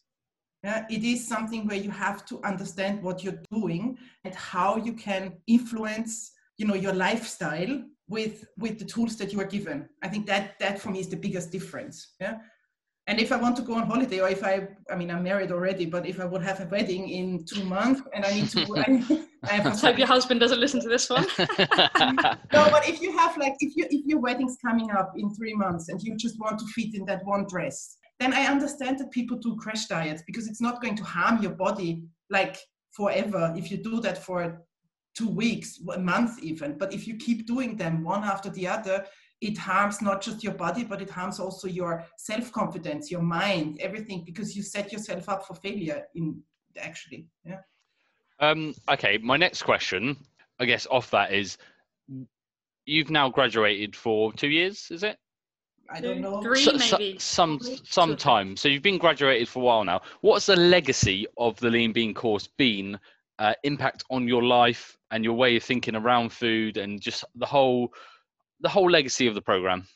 Yeah, 0.62 0.84
it 0.90 1.02
is 1.02 1.26
something 1.26 1.66
where 1.66 1.78
you 1.78 1.90
have 1.90 2.26
to 2.26 2.38
understand 2.44 3.02
what 3.02 3.24
you're 3.24 3.42
doing 3.50 3.96
and 4.24 4.34
how 4.34 4.76
you 4.76 4.92
can 4.92 5.38
influence, 5.46 6.32
you 6.58 6.66
know, 6.66 6.74
your 6.74 6.92
lifestyle 6.92 7.82
with 8.08 8.44
with 8.58 8.78
the 8.78 8.84
tools 8.84 9.16
that 9.16 9.32
you 9.32 9.40
are 9.40 9.46
given. 9.56 9.88
I 10.02 10.08
think 10.08 10.26
that 10.26 10.58
that 10.60 10.78
for 10.78 10.90
me 10.90 11.00
is 11.00 11.08
the 11.08 11.16
biggest 11.16 11.50
difference. 11.50 12.14
Yeah. 12.20 12.38
And 13.10 13.18
if 13.18 13.32
I 13.32 13.36
want 13.36 13.56
to 13.56 13.62
go 13.62 13.74
on 13.74 13.88
holiday, 13.88 14.20
or 14.20 14.28
if 14.28 14.44
I, 14.44 14.68
I 14.88 14.94
mean, 14.94 15.10
I'm 15.10 15.24
married 15.24 15.50
already, 15.50 15.84
but 15.84 16.06
if 16.06 16.20
I 16.20 16.24
would 16.24 16.42
have 16.42 16.60
a 16.60 16.66
wedding 16.66 17.08
in 17.08 17.44
two 17.44 17.64
months 17.64 18.00
and 18.14 18.24
I 18.24 18.32
need 18.34 18.48
to, 18.50 18.60
I, 18.76 19.24
I 19.42 19.54
have 19.54 19.80
hope 19.80 19.98
your 19.98 20.06
husband 20.06 20.38
doesn't 20.38 20.60
listen 20.60 20.80
to 20.80 20.88
this 20.88 21.10
one. 21.10 21.26
no, 21.38 22.70
but 22.70 22.88
if 22.88 23.02
you 23.02 23.18
have 23.18 23.36
like, 23.36 23.56
if 23.58 23.76
you 23.76 23.84
if 23.90 24.06
your 24.06 24.20
wedding's 24.20 24.58
coming 24.64 24.92
up 24.92 25.14
in 25.16 25.34
three 25.34 25.54
months 25.54 25.88
and 25.88 26.00
you 26.00 26.16
just 26.16 26.38
want 26.38 26.60
to 26.60 26.66
fit 26.66 26.94
in 26.94 27.04
that 27.06 27.24
one 27.24 27.46
dress, 27.48 27.96
then 28.20 28.32
I 28.32 28.42
understand 28.44 29.00
that 29.00 29.10
people 29.10 29.38
do 29.38 29.56
crash 29.56 29.86
diets 29.86 30.22
because 30.24 30.46
it's 30.46 30.60
not 30.60 30.80
going 30.80 30.94
to 30.94 31.02
harm 31.02 31.42
your 31.42 31.54
body 31.66 32.04
like 32.30 32.58
forever 32.92 33.52
if 33.56 33.72
you 33.72 33.78
do 33.78 34.00
that 34.02 34.18
for 34.18 34.64
two 35.16 35.28
weeks, 35.28 35.80
a 35.92 35.98
month 35.98 36.38
even. 36.40 36.78
But 36.78 36.92
if 36.92 37.08
you 37.08 37.16
keep 37.16 37.44
doing 37.44 37.76
them 37.76 38.04
one 38.04 38.22
after 38.22 38.50
the 38.50 38.68
other, 38.68 39.04
it 39.40 39.56
harms 39.56 40.02
not 40.02 40.20
just 40.20 40.44
your 40.44 40.54
body, 40.54 40.84
but 40.84 41.00
it 41.00 41.10
harms 41.10 41.40
also 41.40 41.66
your 41.66 42.04
self 42.16 42.52
confidence, 42.52 43.10
your 43.10 43.22
mind, 43.22 43.78
everything, 43.80 44.22
because 44.24 44.54
you 44.54 44.62
set 44.62 44.92
yourself 44.92 45.28
up 45.28 45.46
for 45.46 45.54
failure. 45.54 46.04
In 46.14 46.42
actually, 46.78 47.26
yeah. 47.44 47.60
Um, 48.38 48.74
okay, 48.90 49.18
my 49.18 49.36
next 49.36 49.62
question, 49.62 50.16
I 50.58 50.64
guess, 50.64 50.86
off 50.90 51.10
that 51.10 51.32
is, 51.32 51.58
you've 52.86 53.10
now 53.10 53.28
graduated 53.28 53.94
for 53.94 54.32
two 54.32 54.48
years, 54.48 54.88
is 54.90 55.02
it? 55.02 55.18
I 55.92 56.00
don't 56.00 56.20
know. 56.20 56.40
Three, 56.40 56.62
so, 56.62 56.72
maybe. 56.76 57.18
some 57.18 57.58
some 57.84 58.16
time. 58.16 58.56
So 58.56 58.68
you've 58.68 58.82
been 58.82 58.98
graduated 58.98 59.48
for 59.48 59.60
a 59.60 59.64
while 59.64 59.84
now. 59.84 60.02
What's 60.20 60.46
the 60.46 60.56
legacy 60.56 61.26
of 61.36 61.58
the 61.58 61.70
Lean 61.70 61.92
Bean 61.92 62.14
course 62.14 62.46
been? 62.46 62.98
Uh, 63.38 63.54
impact 63.64 64.04
on 64.10 64.28
your 64.28 64.42
life 64.42 64.98
and 65.10 65.24
your 65.24 65.32
way 65.32 65.56
of 65.56 65.62
thinking 65.62 65.96
around 65.96 66.30
food 66.30 66.76
and 66.76 67.00
just 67.00 67.24
the 67.36 67.46
whole 67.46 67.90
the 68.60 68.68
whole 68.68 68.90
legacy 68.90 69.26
of 69.26 69.34
the 69.34 69.42
program? 69.42 69.86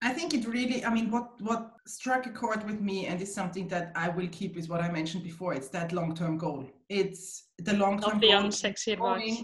I 0.00 0.12
think 0.12 0.32
it 0.32 0.46
really, 0.46 0.84
I 0.84 0.94
mean, 0.94 1.10
what, 1.10 1.40
what 1.40 1.72
struck 1.86 2.26
a 2.26 2.30
chord 2.30 2.64
with 2.64 2.80
me 2.80 3.06
and 3.06 3.20
is 3.20 3.34
something 3.34 3.66
that 3.68 3.90
I 3.96 4.08
will 4.08 4.28
keep 4.28 4.56
is 4.56 4.68
what 4.68 4.80
I 4.80 4.90
mentioned 4.90 5.24
before. 5.24 5.54
It's 5.54 5.68
that 5.70 5.92
long-term 5.92 6.38
goal. 6.38 6.70
It's 6.88 7.48
the 7.58 7.74
long-term 7.74 8.20
the 8.20 8.28
goal. 8.28 8.42
unsexy 8.42 8.92
advice. 8.92 9.42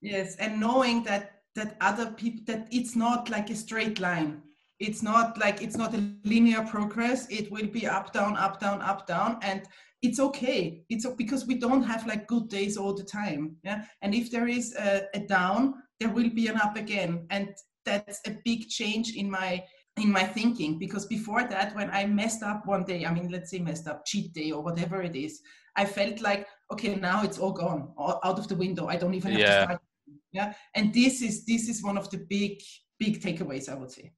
Yes, 0.00 0.36
and 0.36 0.60
knowing 0.60 1.02
that 1.04 1.42
that 1.54 1.76
other 1.80 2.10
people 2.12 2.42
that 2.46 2.66
it's 2.70 2.96
not 2.96 3.28
like 3.30 3.50
a 3.50 3.54
straight 3.54 4.00
line. 4.00 4.42
It's 4.78 5.02
not 5.02 5.38
like 5.38 5.62
it's 5.62 5.76
not 5.76 5.94
a 5.94 6.12
linear 6.24 6.62
progress. 6.62 7.28
It 7.30 7.50
will 7.52 7.66
be 7.66 7.86
up, 7.86 8.12
down, 8.12 8.36
up, 8.36 8.58
down, 8.58 8.80
up, 8.82 9.06
down, 9.06 9.38
and 9.42 9.62
it's 10.02 10.18
okay. 10.18 10.82
It's 10.88 11.06
because 11.06 11.46
we 11.46 11.54
don't 11.54 11.82
have 11.84 12.06
like 12.06 12.26
good 12.26 12.48
days 12.48 12.76
all 12.76 12.94
the 12.94 13.04
time. 13.04 13.56
Yeah, 13.64 13.84
and 14.02 14.14
if 14.14 14.30
there 14.30 14.48
is 14.48 14.74
a, 14.76 15.04
a 15.14 15.20
down, 15.20 15.74
there 16.00 16.10
will 16.10 16.30
be 16.30 16.48
an 16.48 16.56
up 16.56 16.76
again. 16.76 17.26
And 17.30 17.54
that's 17.84 18.20
a 18.26 18.38
big 18.44 18.68
change 18.68 19.14
in 19.14 19.30
my 19.30 19.64
in 19.98 20.10
my 20.10 20.22
thinking 20.22 20.78
because 20.78 21.04
before 21.04 21.44
that 21.46 21.74
when 21.76 21.90
i 21.90 22.06
messed 22.06 22.42
up 22.42 22.66
one 22.66 22.82
day 22.82 23.04
i 23.04 23.12
mean 23.12 23.28
let's 23.28 23.50
say 23.50 23.58
messed 23.58 23.86
up 23.86 24.06
cheat 24.06 24.32
day 24.32 24.50
or 24.50 24.62
whatever 24.62 25.02
it 25.02 25.14
is 25.14 25.42
i 25.76 25.84
felt 25.84 26.18
like 26.22 26.46
okay 26.72 26.94
now 26.94 27.22
it's 27.22 27.38
all 27.38 27.52
gone 27.52 27.92
out 27.98 28.38
of 28.38 28.48
the 28.48 28.54
window. 28.54 28.86
I 28.86 28.96
don't 28.96 29.14
even 29.14 29.32
have 29.32 29.40
yeah. 29.40 29.58
to 29.58 29.64
start 29.64 29.80
yeah. 30.32 30.54
And 30.74 30.92
this 30.94 31.20
is 31.20 31.44
this 31.44 31.68
is 31.68 31.82
one 31.82 31.98
of 31.98 32.08
the 32.10 32.18
big 32.28 32.62
big 32.98 33.20
takeaways 33.20 33.68
i 33.68 33.74
would 33.74 33.90
say. 33.90 34.12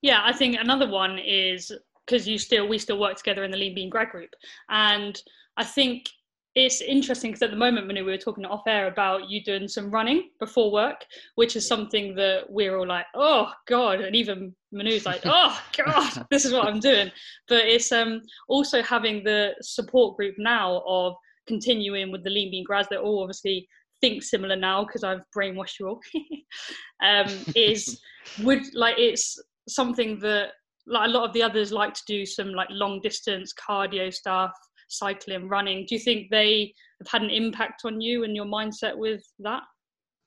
Yeah 0.00 0.22
i 0.24 0.32
think 0.32 0.56
another 0.56 0.88
one 0.88 1.18
is 1.18 1.72
because 2.06 2.28
you 2.28 2.38
still 2.38 2.68
we 2.68 2.78
still 2.78 3.00
work 3.00 3.16
together 3.16 3.44
in 3.44 3.50
the 3.50 3.56
lean 3.56 3.74
bean 3.74 3.90
grad 3.90 4.10
group. 4.10 4.30
And 4.68 5.20
i 5.56 5.64
think 5.64 6.08
it's 6.54 6.80
interesting 6.80 7.30
because 7.32 7.42
at 7.42 7.50
the 7.50 7.56
moment, 7.56 7.86
Manu, 7.86 8.04
we 8.04 8.12
were 8.12 8.18
talking 8.18 8.44
off 8.44 8.62
air 8.66 8.86
about 8.86 9.28
you 9.28 9.42
doing 9.42 9.66
some 9.66 9.90
running 9.90 10.30
before 10.38 10.70
work, 10.70 11.04
which 11.34 11.56
is 11.56 11.66
something 11.66 12.14
that 12.14 12.44
we're 12.48 12.76
all 12.76 12.86
like, 12.86 13.06
oh 13.14 13.50
God, 13.66 14.00
and 14.00 14.14
even 14.14 14.54
Manu's 14.70 15.04
like, 15.04 15.22
oh 15.24 15.60
God, 15.76 16.26
this 16.30 16.44
is 16.44 16.52
what 16.52 16.68
I'm 16.68 16.78
doing. 16.78 17.10
But 17.48 17.66
it's 17.66 17.90
um 17.90 18.22
also 18.48 18.82
having 18.82 19.24
the 19.24 19.54
support 19.62 20.16
group 20.16 20.36
now 20.38 20.82
of 20.86 21.14
continuing 21.48 22.12
with 22.12 22.22
the 22.22 22.30
Lean 22.30 22.52
Bean 22.52 22.64
grads 22.64 22.88
that 22.90 23.00
all 23.00 23.22
obviously 23.22 23.68
think 24.00 24.22
similar 24.22 24.56
now 24.56 24.84
because 24.84 25.02
I've 25.02 25.22
brainwashed 25.36 25.80
you 25.80 25.88
all. 25.88 26.00
um, 27.02 27.26
is 27.56 28.00
would 28.42 28.62
like 28.74 28.94
it's 28.96 29.42
something 29.68 30.20
that 30.20 30.50
like 30.86 31.08
a 31.08 31.10
lot 31.10 31.24
of 31.24 31.32
the 31.32 31.42
others 31.42 31.72
like 31.72 31.94
to 31.94 32.02
do 32.06 32.24
some 32.24 32.50
like 32.50 32.68
long 32.70 33.00
distance 33.00 33.52
cardio 33.54 34.12
stuff 34.12 34.52
cycling, 34.88 35.48
running. 35.48 35.86
Do 35.86 35.94
you 35.94 35.98
think 36.00 36.30
they 36.30 36.74
have 37.00 37.08
had 37.08 37.22
an 37.22 37.30
impact 37.30 37.82
on 37.84 38.00
you 38.00 38.24
and 38.24 38.34
your 38.34 38.46
mindset 38.46 38.96
with 38.96 39.22
that? 39.40 39.62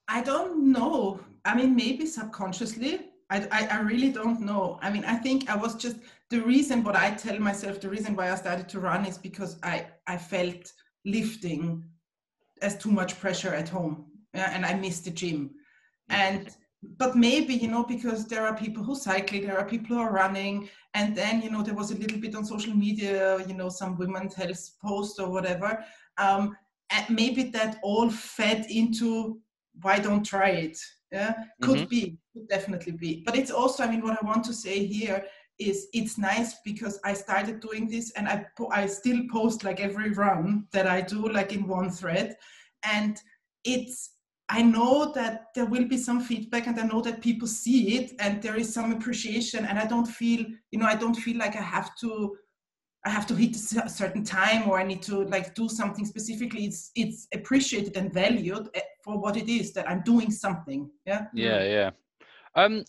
I 0.08 0.22
don't 0.22 0.72
know. 0.72 1.20
I 1.46 1.56
mean, 1.56 1.76
maybe 1.76 2.06
subconsciously. 2.06 3.02
I, 3.30 3.48
I, 3.52 3.68
I, 3.68 3.80
really 3.82 4.10
don't 4.10 4.40
know. 4.40 4.80
I 4.82 4.90
mean, 4.90 5.04
I 5.04 5.16
think 5.16 5.50
I 5.50 5.56
was 5.56 5.76
just 5.76 5.98
the 6.30 6.40
reason 6.40 6.84
what 6.84 6.96
I 6.96 7.12
tell 7.12 7.38
myself, 7.40 7.82
the 7.82 7.90
reason 7.90 8.16
why 8.16 8.32
I 8.32 8.36
started 8.36 8.70
to 8.70 8.80
run 8.80 9.06
is 9.06 9.18
because 9.18 9.58
I, 9.64 9.88
I 10.08 10.18
felt 10.18 10.72
lifting 11.06 11.84
as 12.62 12.78
too 12.78 12.92
much 12.92 13.20
pressure 13.20 13.54
at 13.54 13.68
home 13.68 14.06
yeah, 14.34 14.52
and 14.54 14.66
I 14.66 14.76
missed 14.76 15.06
the 15.06 15.12
gym. 15.12 15.52
And 16.10 16.50
but 16.84 17.16
maybe 17.16 17.54
you 17.56 17.68
know 17.68 17.84
because 17.84 18.26
there 18.26 18.46
are 18.46 18.56
people 18.56 18.84
who 18.84 18.96
cycle 18.96 19.42
there 19.42 19.58
are 19.58 19.66
people 19.66 19.96
who 19.96 20.02
are 20.02 20.12
running 20.12 20.70
and 20.94 21.16
then 21.16 21.42
you 21.42 21.50
know 21.50 21.64
there 21.64 21.74
was 21.74 21.92
a 21.92 21.98
little 21.98 22.20
bit 22.20 22.36
on 22.36 22.46
social 22.46 22.74
media 22.74 23.44
you 23.48 23.54
know 23.54 23.70
some 23.70 23.98
women's 23.98 24.36
health 24.36 24.72
post 24.84 25.20
or 25.20 25.30
whatever 25.30 25.84
um, 26.18 26.56
and 26.92 27.10
maybe 27.10 27.44
that 27.44 27.78
all 27.82 28.10
fed 28.10 28.66
into 28.70 29.40
why 29.82 30.00
don't 30.00 30.24
try 30.24 30.50
it 30.50 30.78
yeah 31.12 31.34
could 31.62 31.78
mm-hmm. 31.78 31.90
be 31.90 32.18
could 32.34 32.48
definitely 32.48 32.92
be 32.92 33.24
but 33.26 33.36
it's 33.36 33.52
also 33.52 33.84
i 33.84 33.90
mean 33.90 34.02
what 34.02 34.18
i 34.22 34.26
want 34.26 34.44
to 34.44 34.54
say 34.54 34.86
here 34.86 35.26
is 35.58 35.88
it's 35.94 36.18
nice 36.20 36.58
because 36.64 37.00
i 37.04 37.14
started 37.14 37.60
doing 37.60 37.90
this 37.90 38.12
and 38.12 38.28
i 38.28 38.46
po- 38.56 38.70
i 38.72 38.86
still 38.86 39.22
post 39.32 39.64
like 39.64 39.80
every 39.80 40.12
run 40.12 40.68
that 40.72 40.86
i 40.86 41.02
do 41.02 41.28
like 41.30 41.54
in 41.54 41.68
one 41.68 41.90
thread 41.90 42.36
and 42.84 43.22
it's 43.64 44.17
I 44.50 44.62
know 44.62 45.12
that 45.13 45.48
there 45.54 45.66
will 45.66 45.86
be 45.86 45.98
some 45.98 46.22
feedback 46.22 46.68
and 46.68 46.80
I 46.80 46.84
know 46.84 47.01
that 47.01 47.22
people 47.22 47.48
see 47.48 47.98
it 47.98 48.13
and 48.20 48.42
there 48.42 48.56
is 48.56 48.74
some 48.74 48.94
appreciation 48.94 49.66
and 49.66 49.77
I 49.77 49.86
don't 49.86 50.06
feel, 50.06 50.46
you 50.72 50.80
know, 50.80 50.86
I 50.86 50.96
don't 50.96 51.16
feel 51.16 51.38
like 51.38 51.56
I 51.56 51.62
have 51.62 51.96
to 51.98 52.38
I 53.06 53.10
have 53.10 53.27
to 53.27 53.36
hit 53.36 53.56
a 53.56 53.89
certain 53.89 54.24
time 54.24 54.68
or 54.68 54.80
I 54.80 54.84
need 54.84 55.01
to 55.04 55.24
like 55.25 55.56
do 55.56 55.70
something 55.70 56.06
specifically. 56.06 56.66
It's 56.66 56.92
it's 56.96 57.27
appreciated 57.34 57.96
and 57.96 58.12
valued 58.12 58.70
eh, 58.74 58.82
for 59.04 59.18
what 59.18 59.38
it 59.38 59.50
is 59.50 59.74
that 59.74 59.89
I'm 59.89 60.01
doing 60.01 60.32
something. 60.32 60.89
Yeah. 61.06 61.27
Yeah, 61.34 61.63
yeah. 61.63 61.89
Um, 62.56 62.84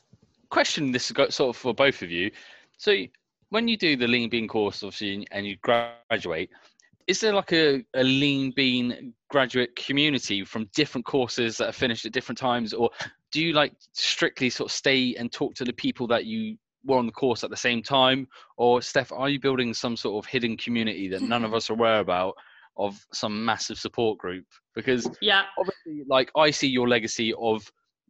question 0.48 0.92
this 0.92 1.10
is 1.10 1.34
sort 1.34 1.50
of 1.50 1.56
for 1.56 1.74
both 1.74 2.02
of 2.02 2.10
you. 2.10 2.30
So 2.78 3.04
when 3.50 3.68
you 3.68 3.76
do 3.76 3.96
the 3.96 4.08
lean 4.08 4.28
bean 4.28 4.48
course, 4.48 4.82
obviously, 4.82 5.26
and 5.30 5.46
you 5.46 5.56
graduate, 5.56 6.50
is 7.08 7.20
there 7.20 7.32
like 7.32 7.52
a, 7.52 7.82
a 7.94 8.04
lean 8.04 8.52
bean 8.54 9.14
graduate 9.30 9.74
community 9.74 10.44
from 10.44 10.68
different 10.74 11.06
courses 11.06 11.56
that 11.56 11.70
are 11.70 11.72
finished 11.72 12.04
at 12.04 12.12
different 12.12 12.38
times? 12.38 12.74
Or 12.74 12.90
do 13.32 13.42
you 13.42 13.54
like 13.54 13.72
strictly 13.92 14.50
sort 14.50 14.70
of 14.70 14.76
stay 14.76 15.14
and 15.16 15.32
talk 15.32 15.54
to 15.54 15.64
the 15.64 15.72
people 15.72 16.06
that 16.08 16.26
you 16.26 16.56
were 16.84 16.98
on 16.98 17.06
the 17.06 17.12
course 17.12 17.42
at 17.42 17.50
the 17.50 17.56
same 17.56 17.82
time? 17.82 18.28
Or 18.58 18.82
steph 18.82 19.10
are 19.10 19.30
you 19.30 19.40
building 19.40 19.72
some 19.72 19.96
sort 19.96 20.22
of 20.22 20.30
hidden 20.30 20.58
community 20.58 21.08
that 21.08 21.22
none 21.22 21.44
of 21.44 21.54
us 21.54 21.70
are 21.70 21.72
aware 21.72 22.00
about 22.00 22.34
of 22.76 23.04
some 23.12 23.42
massive 23.42 23.78
support 23.78 24.18
group? 24.18 24.44
Because 24.74 25.10
yeah. 25.22 25.44
obviously 25.58 26.04
like 26.08 26.30
i 26.36 26.50
see 26.50 26.68
your 26.68 26.88
legacy 26.88 27.34
of 27.40 27.68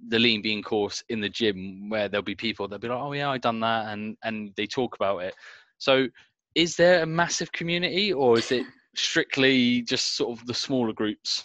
the 0.08 0.18
lean 0.18 0.42
bean 0.42 0.62
course 0.62 1.02
in 1.08 1.20
the 1.20 1.28
gym 1.28 1.88
where 1.88 2.08
there'll 2.08 2.22
be 2.22 2.34
people 2.34 2.68
that'll 2.68 2.80
be 2.80 2.88
like 2.88 3.00
oh 3.00 3.12
yeah 3.12 3.28
i 3.30 3.36
done 3.36 3.58
that 3.58 3.92
and 3.92 4.16
and 4.22 4.52
they 4.56 4.66
talk 4.66 4.96
about 4.96 5.18
it. 5.18 5.34
So 5.78 6.08
is 6.54 6.74
there 6.74 7.02
a 7.02 7.06
massive 7.06 7.52
community 7.52 8.12
or 8.12 8.38
is 8.38 8.50
it 8.50 8.66
strictly 8.98 9.82
just 9.82 10.16
sort 10.16 10.38
of 10.38 10.46
the 10.46 10.54
smaller 10.54 10.92
groups? 10.92 11.44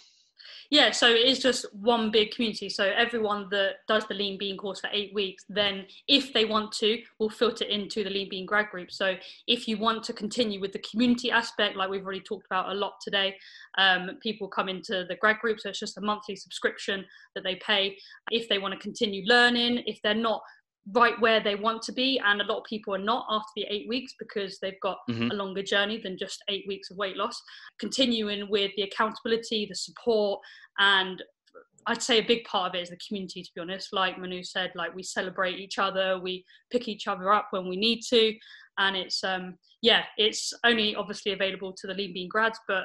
Yeah, 0.70 0.90
so 0.90 1.08
it 1.08 1.26
is 1.26 1.40
just 1.40 1.66
one 1.74 2.10
big 2.10 2.32
community. 2.32 2.68
So 2.68 2.84
everyone 2.84 3.48
that 3.50 3.86
does 3.86 4.06
the 4.06 4.14
Lean 4.14 4.38
Bean 4.38 4.56
course 4.56 4.80
for 4.80 4.88
eight 4.92 5.12
weeks, 5.14 5.44
then 5.48 5.86
if 6.08 6.32
they 6.32 6.44
want 6.46 6.72
to, 6.72 7.00
will 7.18 7.30
filter 7.30 7.64
into 7.64 8.02
the 8.02 8.10
Lean 8.10 8.28
Bean 8.28 8.46
grad 8.46 8.70
group. 8.70 8.90
So 8.90 9.14
if 9.46 9.68
you 9.68 9.76
want 9.76 10.02
to 10.04 10.12
continue 10.12 10.60
with 10.60 10.72
the 10.72 10.80
community 10.80 11.30
aspect, 11.30 11.76
like 11.76 11.90
we've 11.90 12.02
already 12.02 12.22
talked 12.22 12.46
about 12.46 12.70
a 12.70 12.74
lot 12.74 12.94
today, 13.02 13.36
um, 13.78 14.18
people 14.22 14.48
come 14.48 14.68
into 14.68 15.04
the 15.08 15.16
grad 15.20 15.38
group. 15.38 15.60
So 15.60 15.68
it's 15.68 15.78
just 15.78 15.98
a 15.98 16.00
monthly 16.00 16.34
subscription 16.34 17.04
that 17.34 17.44
they 17.44 17.56
pay. 17.56 17.96
If 18.30 18.48
they 18.48 18.58
want 18.58 18.74
to 18.74 18.80
continue 18.80 19.22
learning, 19.26 19.84
if 19.86 20.00
they're 20.02 20.14
not 20.14 20.42
right 20.92 21.18
where 21.20 21.40
they 21.40 21.54
want 21.54 21.80
to 21.82 21.92
be 21.92 22.20
and 22.24 22.40
a 22.40 22.44
lot 22.44 22.58
of 22.58 22.64
people 22.64 22.94
are 22.94 22.98
not 22.98 23.26
after 23.30 23.50
the 23.56 23.66
eight 23.70 23.88
weeks 23.88 24.12
because 24.18 24.58
they've 24.60 24.80
got 24.82 24.98
mm-hmm. 25.08 25.30
a 25.30 25.34
longer 25.34 25.62
journey 25.62 25.98
than 26.02 26.18
just 26.18 26.42
eight 26.48 26.64
weeks 26.68 26.90
of 26.90 26.96
weight 26.96 27.16
loss 27.16 27.40
continuing 27.78 28.48
with 28.50 28.70
the 28.76 28.82
accountability 28.82 29.66
the 29.68 29.74
support 29.74 30.40
and 30.78 31.22
I'd 31.86 32.02
say 32.02 32.18
a 32.18 32.22
big 32.22 32.44
part 32.44 32.70
of 32.70 32.78
it 32.78 32.82
is 32.82 32.88
the 32.88 32.98
community, 33.06 33.42
to 33.42 33.50
be 33.54 33.60
honest. 33.60 33.92
Like 33.92 34.18
Manu 34.18 34.42
said, 34.42 34.72
like 34.74 34.94
we 34.94 35.02
celebrate 35.02 35.58
each 35.58 35.78
other, 35.78 36.18
we 36.18 36.42
pick 36.70 36.88
each 36.88 37.06
other 37.06 37.30
up 37.30 37.48
when 37.50 37.68
we 37.68 37.76
need 37.76 38.00
to, 38.08 38.32
and 38.78 38.96
it's 38.96 39.22
um 39.22 39.56
yeah, 39.82 40.04
it's 40.16 40.54
only 40.64 40.96
obviously 40.96 41.32
available 41.32 41.74
to 41.74 41.86
the 41.86 41.92
Lean 41.92 42.14
Bean 42.14 42.28
grads, 42.28 42.58
but 42.66 42.84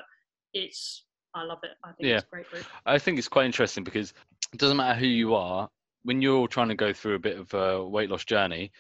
it's 0.54 1.06
I 1.34 1.44
love 1.44 1.60
it. 1.64 1.72
I 1.84 1.94
think 1.94 2.10
yeah. 2.10 2.18
it's 2.18 2.26
a 2.26 2.30
great 2.30 2.50
group. 2.50 2.66
I 2.86 3.00
think 3.00 3.18
it's 3.18 3.30
quite 3.30 3.46
interesting 3.46 3.84
because 3.84 4.14
it 4.52 4.60
doesn't 4.60 4.78
matter 4.78 5.00
who 5.00 5.08
you 5.08 5.34
are 5.34 5.70
when 6.04 6.22
you're 6.22 6.48
trying 6.48 6.70
to 6.70 6.76
go 6.76 6.94
through 6.94 7.16
a 7.16 7.20
bit 7.20 7.38
of 7.38 7.54
a 7.54 7.86
weight 7.86 8.10
loss 8.10 8.26
journey. 8.26 8.72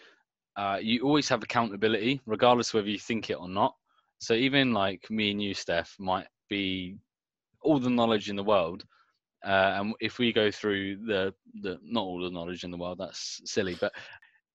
Uh, 0.56 0.78
you 0.82 1.02
always 1.04 1.30
have 1.30 1.44
accountability, 1.44 2.20
regardless 2.26 2.74
whether 2.74 2.90
you 2.90 3.00
think 3.00 3.30
it 3.30 3.40
or 3.40 3.48
not. 3.48 3.74
So 4.20 4.34
even 4.34 4.74
like 4.74 5.10
me 5.10 5.32
and 5.32 5.42
you, 5.42 5.54
Steph, 5.54 5.96
might 6.00 6.28
be 6.50 6.98
all 7.62 7.80
the 7.80 7.90
knowledge 7.90 8.30
in 8.30 8.36
the 8.36 8.44
world, 8.44 8.84
uh, 9.46 9.78
and 9.80 9.94
if 10.02 10.20
we 10.20 10.34
go 10.34 10.52
through 10.52 10.98
the 11.06 11.34
the 11.62 11.78
not 11.84 12.04
all 12.04 12.22
the 12.22 12.30
knowledge 12.30 12.64
in 12.64 12.72
the 12.72 12.78
world, 12.78 12.98
that's 13.00 13.42
silly. 13.46 13.78
But 13.80 13.94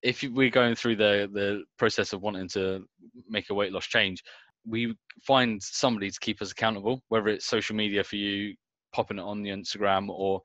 if 0.02 0.23
we're 0.23 0.50
going 0.50 0.75
through 0.75 0.97
the 0.97 1.30
the 1.33 1.64
process 1.78 2.12
of 2.12 2.21
wanting 2.21 2.49
to 2.50 2.85
make 3.28 3.49
a 3.49 3.54
weight 3.54 3.73
loss 3.73 3.87
change, 3.87 4.23
we 4.66 4.94
find 5.26 5.62
somebody 5.62 6.11
to 6.11 6.21
keep 6.21 6.42
us 6.42 6.52
accountable, 6.52 7.02
whether 7.09 7.28
it's 7.28 7.47
social 7.47 7.76
media 7.76 8.04
for 8.04 8.16
you 8.16 8.54
popping 8.92 9.18
it 9.18 9.23
on 9.23 9.42
the 9.42 9.50
Instagram 9.50 10.09
or 10.09 10.42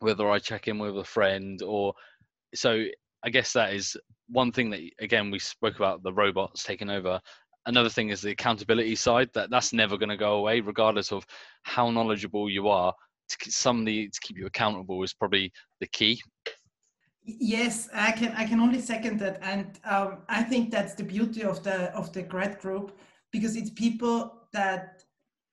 whether 0.00 0.28
I 0.30 0.38
check 0.38 0.68
in 0.68 0.78
with 0.78 0.98
a 0.98 1.04
friend 1.04 1.62
or 1.62 1.94
so 2.54 2.84
I 3.24 3.30
guess 3.30 3.52
that 3.54 3.72
is 3.72 3.96
one 4.28 4.52
thing 4.52 4.70
that 4.70 4.80
again 5.00 5.30
we 5.30 5.38
spoke 5.38 5.76
about 5.76 6.02
the 6.02 6.12
robots 6.12 6.62
taking 6.62 6.90
over. 6.90 7.20
Another 7.66 7.88
thing 7.88 8.10
is 8.10 8.20
the 8.20 8.30
accountability 8.30 8.94
side 8.94 9.30
that 9.34 9.50
that's 9.50 9.72
never 9.72 9.96
going 9.96 10.10
to 10.10 10.16
go 10.18 10.34
away, 10.34 10.60
regardless 10.60 11.10
of 11.12 11.24
how 11.62 11.90
knowledgeable 11.90 12.50
you 12.50 12.68
are. 12.68 12.92
To, 13.30 13.50
somebody 13.50 14.08
to 14.08 14.20
keep 14.20 14.36
you 14.36 14.44
accountable 14.44 15.02
is 15.02 15.14
probably 15.14 15.50
the 15.80 15.86
key. 15.86 16.20
Yes, 17.24 17.88
I 17.94 18.12
can. 18.12 18.32
I 18.36 18.44
can 18.44 18.60
only 18.60 18.82
second 18.82 19.18
that, 19.20 19.38
and 19.40 19.78
um, 19.84 20.18
I 20.28 20.42
think 20.42 20.70
that's 20.70 20.92
the 20.92 21.04
beauty 21.04 21.42
of 21.42 21.62
the 21.62 21.90
of 21.94 22.12
the 22.12 22.22
grad 22.22 22.58
group 22.58 22.98
because 23.32 23.56
it's 23.56 23.70
people 23.70 24.42
that 24.52 24.93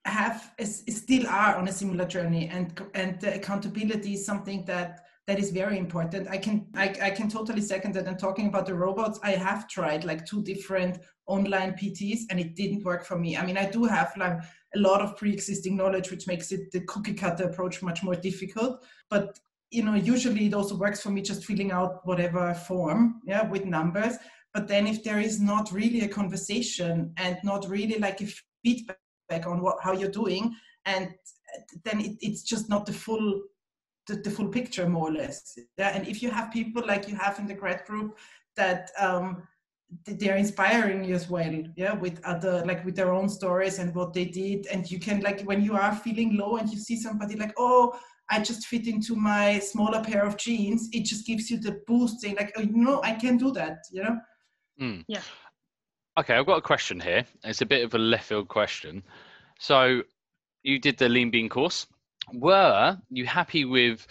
have 0.05 0.51
still 0.63 1.27
are 1.27 1.55
on 1.55 1.67
a 1.67 1.71
similar 1.71 2.05
journey, 2.05 2.49
and 2.49 2.81
and 2.93 3.23
accountability 3.23 4.13
is 4.13 4.25
something 4.25 4.65
that 4.65 5.01
that 5.27 5.39
is 5.39 5.51
very 5.51 5.77
important. 5.77 6.27
I 6.29 6.37
can 6.37 6.65
I, 6.75 6.95
I 7.01 7.09
can 7.11 7.29
totally 7.29 7.61
second 7.61 7.93
that. 7.95 8.07
And 8.07 8.17
talking 8.17 8.47
about 8.47 8.65
the 8.65 8.73
robots, 8.73 9.19
I 9.23 9.31
have 9.31 9.67
tried 9.67 10.03
like 10.03 10.25
two 10.25 10.41
different 10.43 10.99
online 11.27 11.73
PTs, 11.73 12.21
and 12.29 12.39
it 12.39 12.55
didn't 12.55 12.83
work 12.83 13.05
for 13.05 13.17
me. 13.17 13.37
I 13.37 13.45
mean, 13.45 13.57
I 13.57 13.69
do 13.69 13.85
have 13.85 14.11
like 14.17 14.39
a 14.75 14.79
lot 14.79 15.01
of 15.01 15.15
pre-existing 15.17 15.77
knowledge, 15.77 16.09
which 16.09 16.27
makes 16.27 16.51
it 16.51 16.71
the 16.71 16.81
cookie 16.81 17.13
cutter 17.13 17.43
approach 17.43 17.81
much 17.81 18.01
more 18.03 18.15
difficult. 18.15 18.83
But 19.09 19.39
you 19.69 19.83
know, 19.83 19.93
usually 19.93 20.47
it 20.47 20.53
also 20.53 20.75
works 20.75 21.01
for 21.01 21.11
me 21.11 21.21
just 21.21 21.45
filling 21.45 21.71
out 21.71 22.05
whatever 22.05 22.53
form, 22.53 23.21
yeah, 23.25 23.47
with 23.47 23.65
numbers. 23.65 24.15
But 24.53 24.67
then 24.67 24.85
if 24.85 25.03
there 25.03 25.19
is 25.19 25.39
not 25.39 25.71
really 25.71 26.01
a 26.01 26.07
conversation 26.07 27.13
and 27.17 27.37
not 27.43 27.69
really 27.69 27.97
like 27.99 28.19
a 28.19 28.27
feedback 28.63 28.97
on 29.45 29.61
what 29.61 29.77
how 29.81 29.93
you're 29.93 30.09
doing, 30.09 30.55
and 30.85 31.13
then 31.83 31.99
it, 31.99 32.17
it's 32.21 32.43
just 32.43 32.69
not 32.69 32.85
the 32.85 32.93
full 32.93 33.41
the, 34.07 34.15
the, 34.15 34.31
full 34.31 34.47
picture 34.47 34.89
more 34.89 35.09
or 35.09 35.13
less. 35.13 35.57
Yeah, 35.77 35.89
and 35.95 36.07
if 36.07 36.21
you 36.23 36.31
have 36.31 36.51
people 36.51 36.85
like 36.85 37.07
you 37.07 37.15
have 37.15 37.39
in 37.39 37.47
the 37.47 37.53
grad 37.53 37.85
group 37.85 38.17
that 38.55 38.89
um, 38.99 39.43
they're 40.05 40.37
inspiring 40.37 41.03
you 41.03 41.13
as 41.13 41.29
well 41.29 41.53
yeah 41.75 41.93
with 41.93 42.23
other 42.23 42.63
like 42.65 42.83
with 42.85 42.95
their 42.95 43.11
own 43.11 43.27
stories 43.27 43.77
and 43.77 43.93
what 43.93 44.13
they 44.13 44.23
did 44.23 44.65
and 44.67 44.89
you 44.89 44.97
can 44.97 45.19
like 45.19 45.41
when 45.41 45.61
you 45.61 45.75
are 45.75 45.93
feeling 45.93 46.37
low 46.37 46.55
and 46.55 46.69
you 46.69 46.79
see 46.79 46.95
somebody 46.95 47.35
like 47.35 47.53
oh 47.57 47.93
I 48.31 48.39
just 48.39 48.65
fit 48.67 48.87
into 48.87 49.15
my 49.15 49.59
smaller 49.59 50.01
pair 50.01 50.25
of 50.25 50.37
jeans, 50.37 50.87
it 50.93 51.03
just 51.03 51.27
gives 51.27 51.51
you 51.51 51.59
the 51.59 51.81
boost 51.85 52.21
saying 52.21 52.37
like, 52.37 52.53
oh, 52.55 52.61
you 52.61 52.77
know, 52.77 53.01
I 53.03 53.11
can 53.11 53.35
do 53.35 53.51
that, 53.51 53.79
you 53.91 54.03
know? 54.03 54.17
Mm. 54.81 55.03
Yeah. 55.09 55.21
Okay, 56.21 56.35
I've 56.35 56.45
got 56.45 56.57
a 56.57 56.61
question 56.61 56.99
here. 56.99 57.25
It's 57.43 57.61
a 57.61 57.65
bit 57.65 57.83
of 57.83 57.95
a 57.95 57.97
left 57.97 58.25
field 58.25 58.47
question. 58.47 59.01
So 59.59 60.03
you 60.61 60.77
did 60.77 60.99
the 60.99 61.09
lean 61.09 61.31
bean 61.31 61.49
course. 61.49 61.87
Were 62.31 62.95
you 63.09 63.25
happy 63.25 63.65
with 63.65 64.05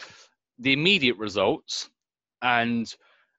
the 0.58 0.72
immediate 0.72 1.18
results? 1.18 1.88
And 2.42 2.92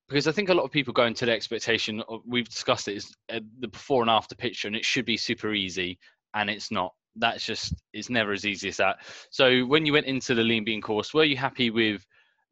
because 0.07 0.25
I 0.25 0.31
think 0.31 0.47
a 0.47 0.53
lot 0.53 0.63
of 0.63 0.71
people 0.71 0.93
go 0.93 1.03
into 1.03 1.25
the 1.25 1.33
expectation 1.33 2.01
of, 2.07 2.21
we've 2.25 2.47
discussed 2.47 2.87
it 2.87 2.95
is 2.95 3.13
uh, 3.29 3.41
the 3.59 3.67
before 3.67 4.03
and 4.03 4.09
after 4.09 4.35
picture, 4.35 4.69
and 4.69 4.77
it 4.77 4.85
should 4.85 5.03
be 5.03 5.17
super 5.17 5.53
easy, 5.53 5.99
and 6.33 6.49
it's 6.49 6.71
not 6.71 6.93
that's 7.17 7.45
just 7.45 7.73
it's 7.91 8.09
never 8.09 8.31
as 8.31 8.45
easy 8.45 8.69
as 8.69 8.77
that. 8.77 8.99
So 9.31 9.65
when 9.65 9.85
you 9.85 9.91
went 9.91 10.05
into 10.05 10.33
the 10.33 10.43
lean 10.43 10.63
bean 10.63 10.81
course, 10.81 11.13
were 11.13 11.25
you 11.25 11.35
happy 11.35 11.71
with 11.71 12.05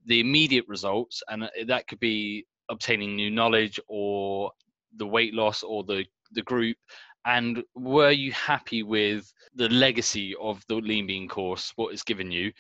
the 0.06 0.20
immediate 0.20 0.68
results? 0.68 1.24
And 1.30 1.46
uh, 1.46 1.50
that 1.68 1.88
could 1.88 2.02
be 2.02 2.46
obtaining 2.70 3.16
new 3.16 3.32
knowledge 3.32 3.80
or 3.88 4.52
the 4.98 5.08
weight 5.08 5.34
loss 5.34 5.64
or 5.64 5.84
the 5.84 6.06
the 6.32 6.42
group. 6.44 6.78
And 7.26 7.64
were 7.76 8.12
you 8.12 8.32
happy 8.32 8.84
with 8.84 9.32
the 9.56 9.70
legacy 9.70 10.36
of 10.40 10.64
the 10.68 10.76
lean 10.76 11.08
bean 11.08 11.28
course, 11.28 11.74
what 11.76 11.94
it's 11.94 12.04
given 12.04 12.32
you? 12.32 12.52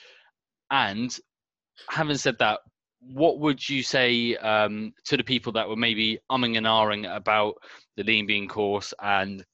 And 0.70 1.18
having 1.90 2.18
said 2.18 2.38
that, 2.40 2.60
what 3.00 3.40
would 3.40 3.68
you 3.68 3.82
say 3.82 4.36
um, 4.38 4.94
to 5.06 5.16
the 5.16 5.24
people 5.24 5.52
that 5.54 5.68
were 5.68 5.76
maybe 5.76 6.20
umming 6.30 6.58
and 6.58 6.66
ahhing 6.66 7.14
about 7.16 7.56
the 7.96 8.04
lean 8.04 8.28
bean 8.28 8.48
course 8.48 8.94
and 9.02 9.46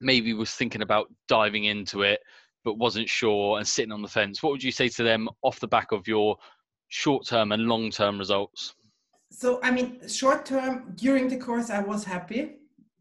maybe 0.00 0.34
was 0.34 0.50
thinking 0.50 0.82
about 0.82 1.08
diving 1.28 1.64
into 1.64 2.02
it 2.02 2.20
but 2.64 2.78
wasn't 2.78 3.08
sure 3.08 3.58
and 3.58 3.66
sitting 3.66 3.92
on 3.92 4.02
the 4.02 4.08
fence 4.08 4.42
what 4.42 4.52
would 4.52 4.62
you 4.62 4.72
say 4.72 4.88
to 4.88 5.02
them 5.02 5.28
off 5.42 5.60
the 5.60 5.68
back 5.68 5.92
of 5.92 6.06
your 6.06 6.36
short 6.88 7.26
term 7.26 7.52
and 7.52 7.62
long 7.62 7.90
term 7.90 8.18
results 8.18 8.74
so 9.30 9.60
i 9.62 9.70
mean 9.70 10.06
short 10.08 10.44
term 10.44 10.92
during 10.94 11.28
the 11.28 11.36
course 11.36 11.70
i 11.70 11.80
was 11.80 12.04
happy 12.04 12.56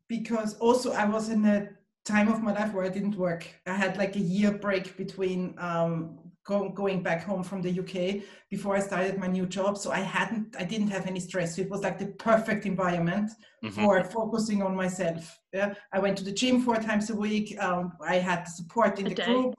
because 0.07 0.55
also 0.57 0.91
i 0.93 1.05
was 1.05 1.29
in 1.29 1.45
a 1.45 1.69
time 2.05 2.27
of 2.27 2.41
my 2.41 2.53
life 2.53 2.73
where 2.73 2.85
i 2.85 2.89
didn't 2.89 3.15
work 3.15 3.47
i 3.67 3.73
had 3.73 3.97
like 3.97 4.15
a 4.15 4.19
year 4.19 4.51
break 4.51 4.95
between 4.97 5.53
um, 5.59 6.19
go, 6.49 6.69
going 6.69 7.01
back 7.03 7.23
home 7.23 7.43
from 7.43 7.61
the 7.61 7.71
UK 7.81 8.23
before 8.49 8.75
I 8.75 8.79
started 8.79 9.17
my 9.17 9.27
new 9.27 9.45
job. 9.45 9.77
So 9.77 9.91
I 9.91 9.99
hadn't, 9.99 10.55
I 10.57 10.63
didn't 10.63 10.89
have 10.89 11.05
any 11.05 11.19
stress. 11.19 11.55
So 11.55 11.61
it 11.61 11.69
was 11.69 11.81
like 11.81 11.99
the 11.99 12.07
perfect 12.29 12.65
environment 12.65 13.29
mm-hmm. 13.63 13.83
for 13.83 14.03
focusing 14.03 14.63
on 14.63 14.75
myself. 14.75 15.21
Yeah, 15.53 15.75
I 15.93 15.99
went 15.99 16.17
to 16.17 16.23
the 16.23 16.31
gym 16.31 16.61
four 16.61 16.77
times 16.77 17.09
a 17.11 17.15
week. 17.15 17.47
Um, 17.61 17.93
I 18.05 18.15
had 18.15 18.45
the 18.45 18.51
support 18.51 18.99
in 18.99 19.05
a 19.05 19.09
the 19.09 19.15
day. 19.15 19.25
group. 19.25 19.55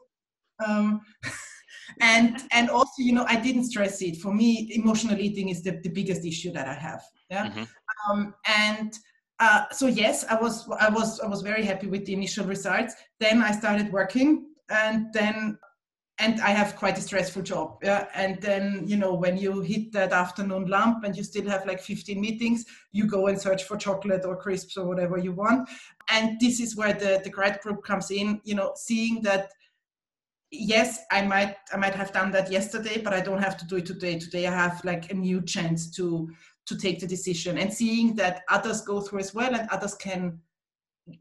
Um, 0.66 1.00
and 2.00 2.42
and 2.52 2.70
also 2.70 2.98
you 2.98 3.12
know 3.12 3.24
i 3.28 3.36
didn't 3.36 3.64
stress 3.64 4.02
it 4.02 4.16
for 4.16 4.32
me 4.32 4.70
emotional 4.74 5.18
eating 5.18 5.48
is 5.48 5.62
the, 5.62 5.80
the 5.82 5.88
biggest 5.88 6.24
issue 6.24 6.52
that 6.52 6.68
i 6.68 6.74
have 6.74 7.02
yeah 7.30 7.46
mm-hmm. 7.46 7.64
um, 8.10 8.34
and 8.46 8.98
uh, 9.38 9.64
so 9.70 9.86
yes 9.86 10.24
i 10.28 10.34
was 10.34 10.68
i 10.80 10.88
was 10.88 11.20
i 11.20 11.26
was 11.26 11.42
very 11.42 11.64
happy 11.64 11.86
with 11.86 12.04
the 12.06 12.12
initial 12.12 12.44
results 12.46 12.94
then 13.18 13.42
i 13.42 13.50
started 13.50 13.90
working 13.92 14.46
and 14.70 15.12
then 15.12 15.58
and 16.20 16.38
I 16.42 16.50
have 16.50 16.76
quite 16.76 16.98
a 16.98 17.00
stressful 17.00 17.42
job. 17.42 17.78
Yeah. 17.82 18.06
And 18.14 18.40
then, 18.42 18.84
you 18.86 18.96
know, 18.96 19.14
when 19.14 19.38
you 19.38 19.62
hit 19.62 19.90
that 19.92 20.12
afternoon 20.12 20.66
lump 20.66 21.02
and 21.04 21.16
you 21.16 21.24
still 21.24 21.48
have 21.48 21.66
like 21.66 21.80
15 21.80 22.20
meetings, 22.20 22.66
you 22.92 23.06
go 23.06 23.28
and 23.28 23.40
search 23.40 23.64
for 23.64 23.78
chocolate 23.78 24.26
or 24.26 24.36
crisps 24.36 24.76
or 24.76 24.86
whatever 24.86 25.16
you 25.16 25.32
want. 25.32 25.68
And 26.10 26.38
this 26.38 26.60
is 26.60 26.76
where 26.76 26.92
the, 26.92 27.22
the 27.24 27.30
grad 27.30 27.60
group 27.60 27.82
comes 27.82 28.10
in, 28.10 28.40
you 28.44 28.54
know, 28.54 28.72
seeing 28.76 29.22
that 29.22 29.50
yes, 30.50 31.00
I 31.10 31.22
might 31.22 31.56
I 31.72 31.76
might 31.76 31.94
have 31.94 32.12
done 32.12 32.30
that 32.32 32.50
yesterday, 32.50 33.00
but 33.00 33.12
I 33.12 33.20
don't 33.20 33.42
have 33.42 33.56
to 33.58 33.66
do 33.66 33.76
it 33.76 33.86
today. 33.86 34.18
Today 34.18 34.46
I 34.46 34.52
have 34.52 34.84
like 34.84 35.10
a 35.10 35.14
new 35.14 35.42
chance 35.42 35.90
to 35.96 36.30
to 36.66 36.76
take 36.76 37.00
the 37.00 37.06
decision 37.06 37.58
and 37.58 37.72
seeing 37.72 38.14
that 38.16 38.42
others 38.48 38.82
go 38.82 39.00
through 39.00 39.20
as 39.20 39.34
well 39.34 39.54
and 39.54 39.68
others 39.70 39.94
can 39.94 40.38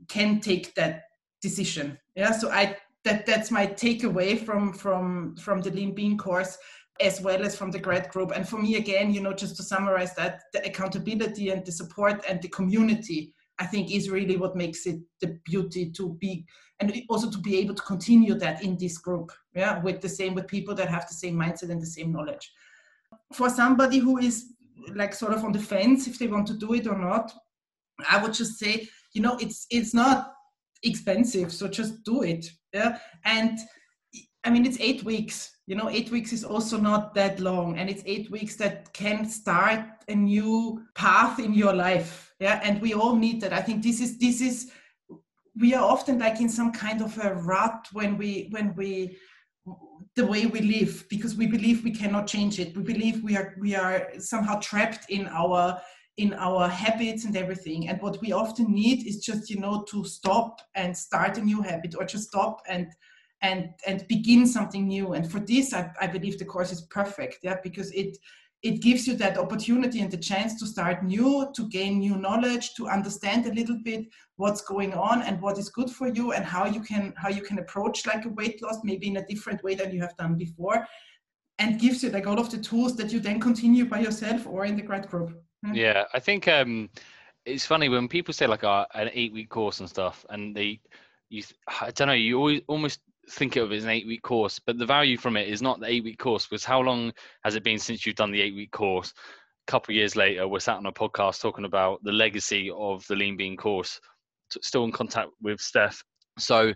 can 0.08 0.40
take 0.40 0.76
that 0.76 1.04
decision. 1.42 1.98
Yeah. 2.16 2.32
So 2.32 2.50
I 2.52 2.78
that 3.06 3.26
that's 3.26 3.52
my 3.52 3.66
takeaway 3.66 4.44
from 4.44 4.74
from 4.74 5.36
from 5.38 5.62
the 5.62 5.72
lean 5.72 5.94
bean 5.94 6.18
course 6.18 6.58
as 7.02 7.22
well 7.22 7.46
as 7.46 7.56
from 7.56 7.72
the 7.72 7.80
grad 7.80 8.10
group 8.10 8.32
and 8.36 8.48
for 8.48 8.62
me 8.62 8.76
again 8.76 9.14
you 9.14 9.22
know 9.22 9.32
just 9.32 9.56
to 9.56 9.64
summarize 9.64 10.14
that 10.16 10.42
the 10.52 10.66
accountability 10.66 11.50
and 11.50 11.66
the 11.66 11.72
support 11.72 12.22
and 12.28 12.42
the 12.42 12.50
community 12.50 13.34
i 13.60 13.66
think 13.66 13.92
is 13.92 14.10
really 14.10 14.38
what 14.38 14.56
makes 14.56 14.86
it 14.86 15.00
the 15.22 15.40
beauty 15.46 15.90
to 15.92 16.14
be 16.20 16.46
and 16.80 16.94
also 17.10 17.30
to 17.30 17.38
be 17.38 17.58
able 17.58 17.76
to 17.76 17.84
continue 17.84 18.34
that 18.34 18.64
in 18.64 18.78
this 18.78 18.98
group 18.98 19.32
yeah 19.56 19.82
with 19.82 20.02
the 20.02 20.10
same 20.10 20.34
with 20.34 20.48
people 20.48 20.74
that 20.76 20.90
have 20.90 21.08
the 21.08 21.14
same 21.14 21.36
mindset 21.36 21.70
and 21.70 21.82
the 21.82 21.86
same 21.86 22.12
knowledge. 22.12 22.52
For 23.34 23.50
somebody 23.50 23.98
who 23.98 24.18
is 24.18 24.54
like 24.96 25.14
sort 25.14 25.34
of 25.34 25.44
on 25.44 25.52
the 25.52 25.60
fence 25.60 26.08
if 26.08 26.18
they 26.18 26.28
want 26.28 26.48
to 26.48 26.54
do 26.54 26.74
it 26.74 26.88
or 26.88 26.98
not 26.98 27.32
i 28.10 28.22
would 28.22 28.34
just 28.34 28.58
say 28.58 28.88
you 29.14 29.22
know 29.22 29.38
it's 29.40 29.68
it's 29.70 29.94
not 29.94 30.34
expensive 30.84 31.52
so 31.52 31.68
just 31.68 32.04
do 32.04 32.24
it 32.24 32.50
yeah. 32.74 32.98
And 33.26 33.60
i 34.44 34.50
mean 34.50 34.66
it's 34.66 34.80
eight 34.80 35.04
weeks 35.04 35.52
you 35.68 35.76
know 35.76 35.90
eight 35.90 36.12
weeks 36.12 36.32
is 36.32 36.44
also 36.44 36.78
not 36.78 37.14
that 37.14 37.40
long 37.40 37.78
and 37.78 37.90
it's 37.90 38.04
eight 38.06 38.32
weeks 38.32 38.56
that 38.56 38.92
can 38.94 39.26
start 39.26 39.82
a 40.08 40.16
new 40.16 40.82
path 40.96 41.40
in 41.40 41.54
your 41.54 41.74
life 41.74 42.29
yeah 42.40 42.60
and 42.64 42.82
we 42.82 42.94
all 42.94 43.16
need 43.16 43.42
that. 43.42 43.54
I 43.54 43.62
think 43.62 43.84
this 43.84 44.00
is 44.00 44.18
this 44.18 44.42
is 44.42 44.72
we 45.60 45.74
are 45.74 45.84
often 45.84 46.20
like 46.20 46.40
in 46.40 46.50
some 46.50 46.72
kind 46.72 47.02
of 47.02 47.18
a 47.18 47.36
rut 47.36 47.88
when 47.92 48.18
we 48.18 48.48
when 48.52 48.74
we 48.76 49.18
the 50.16 50.26
way 50.26 50.46
we 50.46 50.62
live 50.62 51.06
because 51.10 51.36
we 51.36 51.48
believe 51.48 51.84
we 51.84 51.92
cannot 51.92 52.28
change 52.28 52.60
it. 52.60 52.76
We 52.76 52.84
believe 52.84 53.24
we 53.24 53.38
are 53.38 53.56
we 53.60 53.76
are 53.76 54.08
somehow 54.20 54.60
trapped 54.60 55.10
in 55.10 55.28
our 55.28 55.80
in 56.18 56.34
our 56.34 56.68
habits 56.68 57.26
and 57.26 57.38
everything. 57.38 57.88
And 57.88 58.02
what 58.02 58.20
we 58.22 58.32
often 58.32 58.74
need 58.74 59.08
is 59.08 59.24
just 59.24 59.50
you 59.50 59.60
know 59.60 59.84
to 59.90 60.06
stop 60.06 60.62
and 60.76 60.96
start 60.96 61.38
a 61.38 61.42
new 61.42 61.62
habit 61.62 61.96
or 61.98 62.06
just 62.06 62.30
stop 62.30 62.62
and 62.68 62.88
and 63.42 63.70
and 63.86 64.06
begin 64.08 64.48
something 64.48 64.88
new. 64.88 65.14
And 65.14 65.30
for 65.30 65.40
this 65.40 65.74
i, 65.74 65.90
I 66.00 66.08
believe 66.08 66.40
the 66.40 66.46
course 66.46 66.72
is 66.72 66.82
perfect 66.84 67.40
yeah 67.44 67.58
because 67.64 67.92
it 67.92 68.18
it 68.62 68.82
gives 68.82 69.08
you 69.08 69.16
that 69.16 69.38
opportunity 69.38 70.02
and 70.02 70.12
the 70.12 70.18
chance 70.18 70.60
to 70.60 70.68
start 70.68 71.04
new, 71.04 71.50
to 71.56 71.68
gain 71.70 72.00
new 72.00 72.18
knowledge, 72.18 72.74
to 72.76 72.90
understand 72.90 73.46
a 73.46 73.54
little 73.54 73.78
bit 73.84 74.08
what's 74.36 74.62
going 74.62 74.94
on 74.94 75.22
and 75.22 75.42
what 75.42 75.58
is 75.58 75.70
good 75.70 75.90
for 75.90 76.10
you 76.10 76.34
and 76.34 76.46
how 76.46 76.66
you 76.66 76.82
can 76.82 77.14
how 77.18 77.30
you 77.30 77.42
can 77.42 77.60
approach 77.60 78.06
like 78.06 78.26
a 78.26 78.30
weight 78.30 78.62
loss 78.62 78.80
maybe 78.84 79.08
in 79.08 79.18
a 79.18 79.26
different 79.28 79.64
way 79.64 79.76
than 79.76 79.92
you 79.92 80.02
have 80.02 80.16
done 80.18 80.36
before 80.38 80.86
and 81.60 81.80
gives 81.80 82.04
you 82.04 82.10
like 82.10 82.26
all 82.26 82.40
of 82.40 82.50
the 82.50 82.58
tools 82.58 82.96
that 82.96 83.12
you 83.12 83.20
then 83.20 83.40
continue 83.40 83.86
by 83.86 84.00
yourself 84.00 84.48
or 84.48 84.66
in 84.66 84.76
the 84.76 84.82
grad 84.82 85.08
group. 85.10 85.42
Hmm. 85.66 85.74
Yeah, 85.74 86.06
I 86.14 86.20
think 86.20 86.48
um 86.48 86.90
it's 87.46 87.66
funny 87.66 87.88
when 87.90 88.08
people 88.08 88.34
say 88.34 88.48
like 88.48 88.64
uh, 88.64 88.86
an 88.94 89.10
eight 89.14 89.34
week 89.34 89.50
course 89.50 89.80
and 89.80 89.90
stuff 89.90 90.26
and 90.30 90.56
they 90.56 90.82
you 91.30 91.44
I 91.82 91.92
don't 91.92 92.08
know 92.08 92.14
you 92.14 92.38
always 92.38 92.62
almost 92.68 93.00
think 93.30 93.56
of 93.56 93.72
it 93.72 93.78
as 93.78 93.84
an 93.84 93.90
eight 93.90 94.08
week 94.08 94.22
course, 94.22 94.60
but 94.60 94.78
the 94.78 94.86
value 94.86 95.18
from 95.18 95.38
it 95.38 95.48
is 95.48 95.62
not 95.62 95.80
the 95.80 95.88
eight 95.88 96.04
week 96.04 96.20
course. 96.20 96.50
was 96.52 96.66
how 96.66 96.82
long 96.82 97.12
has 97.44 97.56
it 97.56 97.64
been 97.64 97.80
since 97.80 98.06
you've 98.06 98.16
done 98.16 98.32
the 98.32 98.42
eight 98.42 98.56
week 98.56 98.72
course? 98.72 99.14
A 99.68 99.72
couple 99.72 99.92
of 99.92 99.98
years 99.98 100.16
later, 100.16 100.48
we're 100.48 100.60
sat 100.60 100.78
on 100.78 100.86
a 100.86 100.92
podcast 100.92 101.42
talking 101.42 101.66
about 101.66 102.04
the 102.04 102.12
legacy 102.12 102.72
of 102.76 103.06
the 103.08 103.16
Lean 103.16 103.38
Bean 103.38 103.56
course. 103.56 104.00
Still 104.62 104.84
in 104.84 104.92
contact 104.92 105.30
with 105.42 105.60
Steph. 105.60 106.04
So, 106.40 106.74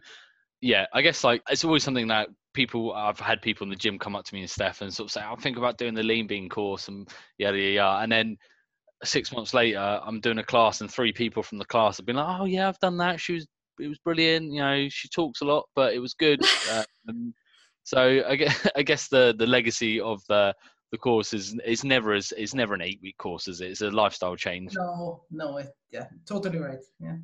yeah, 0.61 0.85
I 0.93 1.01
guess 1.01 1.23
like 1.23 1.41
it's 1.49 1.65
always 1.65 1.83
something 1.83 2.07
that 2.07 2.29
people 2.53 2.93
I've 2.93 3.19
had 3.19 3.41
people 3.41 3.65
in 3.65 3.69
the 3.69 3.75
gym 3.75 3.97
come 3.97 4.15
up 4.15 4.25
to 4.25 4.33
me 4.33 4.41
and 4.41 4.49
Steph 4.49 4.81
and 4.81 4.93
sort 4.93 5.07
of 5.07 5.11
say, 5.11 5.21
"I'll 5.21 5.35
think 5.35 5.57
about 5.57 5.77
doing 5.77 5.95
the 5.95 6.03
Lean 6.03 6.27
Bean 6.27 6.49
course," 6.49 6.87
and 6.87 7.09
yeah, 7.37 7.51
yeah, 7.51 7.69
yeah, 7.69 8.03
and 8.03 8.11
then 8.11 8.37
six 9.03 9.31
months 9.31 9.53
later, 9.53 9.79
I'm 9.79 10.21
doing 10.21 10.37
a 10.37 10.43
class, 10.43 10.81
and 10.81 10.91
three 10.91 11.11
people 11.11 11.43
from 11.43 11.57
the 11.57 11.65
class 11.65 11.97
have 11.97 12.05
been 12.05 12.15
like, 12.15 12.39
"Oh 12.39 12.45
yeah, 12.45 12.67
I've 12.67 12.79
done 12.79 12.97
that." 12.97 13.19
She 13.19 13.33
was 13.33 13.47
it 13.79 13.87
was 13.87 13.99
brilliant. 13.99 14.51
You 14.51 14.61
know, 14.61 14.87
she 14.89 15.07
talks 15.09 15.41
a 15.41 15.45
lot, 15.45 15.65
but 15.75 15.93
it 15.93 15.99
was 15.99 16.13
good. 16.13 16.41
um, 17.09 17.33
so 17.83 18.23
I 18.27 18.35
guess, 18.35 18.67
I 18.75 18.83
guess 18.83 19.07
the 19.07 19.35
the 19.37 19.47
legacy 19.47 19.99
of 19.99 20.21
the 20.27 20.53
the 20.91 20.97
course 20.97 21.33
is 21.33 21.59
it's 21.65 21.83
never 21.83 22.13
as 22.13 22.31
it's 22.37 22.53
never 22.53 22.73
an 22.73 22.81
eight 22.81 22.99
week 23.01 23.17
course, 23.17 23.47
is 23.47 23.61
it? 23.61 23.71
It's 23.71 23.81
a 23.81 23.89
lifestyle 23.89 24.35
change. 24.35 24.75
No, 24.75 25.23
no, 25.31 25.57
it, 25.57 25.69
yeah, 25.91 26.05
totally 26.27 26.59
right. 26.59 26.79
Yeah. 26.99 27.17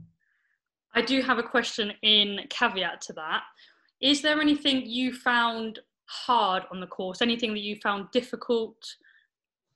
I 0.96 1.02
do 1.02 1.22
have 1.22 1.38
a 1.38 1.44
question 1.44 1.94
in 2.02 2.40
caveat 2.50 3.02
to 3.02 3.14
that. 3.14 3.44
Is 4.02 4.22
there 4.22 4.42
anything 4.42 4.86
you 4.86 5.14
found 5.14 5.80
hard 6.06 6.64
on 6.72 6.80
the 6.80 6.88
course? 6.88 7.22
Anything 7.22 7.54
that 7.54 7.62
you 7.62 7.76
found 7.84 8.10
difficult? 8.12 8.76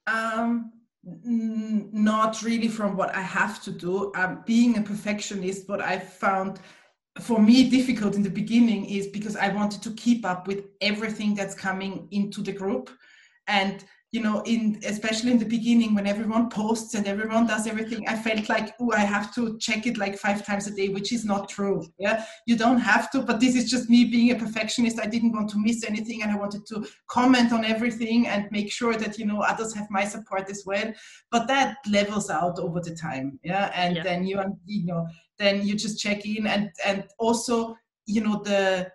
Um, 0.07 0.71
not 1.03 2.41
really 2.43 2.67
from 2.67 2.95
what 2.95 3.13
I 3.15 3.21
have 3.21 3.61
to 3.63 3.71
do. 3.71 4.11
Um, 4.15 4.43
being 4.45 4.77
a 4.77 4.81
perfectionist, 4.81 5.67
what 5.67 5.81
I 5.81 5.99
found 5.99 6.59
for 7.19 7.39
me 7.39 7.69
difficult 7.69 8.15
in 8.15 8.23
the 8.23 8.29
beginning 8.29 8.85
is 8.85 9.07
because 9.07 9.35
I 9.35 9.49
wanted 9.49 9.81
to 9.83 9.91
keep 9.91 10.25
up 10.25 10.47
with 10.47 10.65
everything 10.81 11.35
that's 11.35 11.55
coming 11.55 12.07
into 12.11 12.41
the 12.41 12.53
group. 12.53 12.89
And 13.47 13.83
you 14.13 14.21
know, 14.21 14.43
in 14.45 14.79
especially 14.85 15.31
in 15.31 15.39
the 15.39 15.45
beginning 15.45 15.95
when 15.95 16.05
everyone 16.05 16.47
posts 16.47 16.93
and 16.93 17.07
everyone 17.07 17.47
does 17.47 17.65
everything, 17.65 18.07
I 18.07 18.15
felt 18.15 18.47
like, 18.47 18.75
oh, 18.79 18.91
I 18.91 18.99
have 18.99 19.33
to 19.33 19.57
check 19.57 19.87
it 19.87 19.97
like 19.97 20.19
five 20.19 20.45
times 20.45 20.67
a 20.67 20.71
day, 20.71 20.89
which 20.89 21.11
is 21.11 21.25
not 21.25 21.49
true. 21.49 21.83
Yeah, 21.97 22.23
you 22.45 22.55
don't 22.55 22.77
have 22.77 23.09
to, 23.11 23.23
but 23.23 23.39
this 23.39 23.55
is 23.55 23.71
just 23.71 23.89
me 23.89 24.05
being 24.05 24.29
a 24.29 24.35
perfectionist. 24.35 24.99
I 24.99 25.07
didn't 25.07 25.31
want 25.31 25.49
to 25.49 25.57
miss 25.57 25.83
anything, 25.83 26.21
and 26.21 26.31
I 26.31 26.37
wanted 26.37 26.63
to 26.67 26.85
comment 27.07 27.51
on 27.51 27.65
everything 27.65 28.27
and 28.27 28.47
make 28.51 28.71
sure 28.71 28.93
that 28.93 29.17
you 29.17 29.25
know 29.25 29.41
others 29.41 29.73
have 29.73 29.87
my 29.89 30.05
support 30.05 30.47
as 30.47 30.61
well. 30.63 30.93
But 31.31 31.47
that 31.47 31.77
levels 31.89 32.29
out 32.29 32.59
over 32.59 32.81
the 32.81 32.95
time. 32.95 33.39
Yeah, 33.43 33.71
and 33.73 33.95
yeah. 33.95 34.03
then 34.03 34.25
you 34.25 34.39
you 34.67 34.85
know 34.85 35.07
then 35.39 35.65
you 35.65 35.73
just 35.75 35.99
check 35.99 36.23
in 36.23 36.45
and 36.45 36.69
and 36.85 37.05
also 37.17 37.75
you 38.05 38.21
know 38.21 38.43
the 38.43 38.91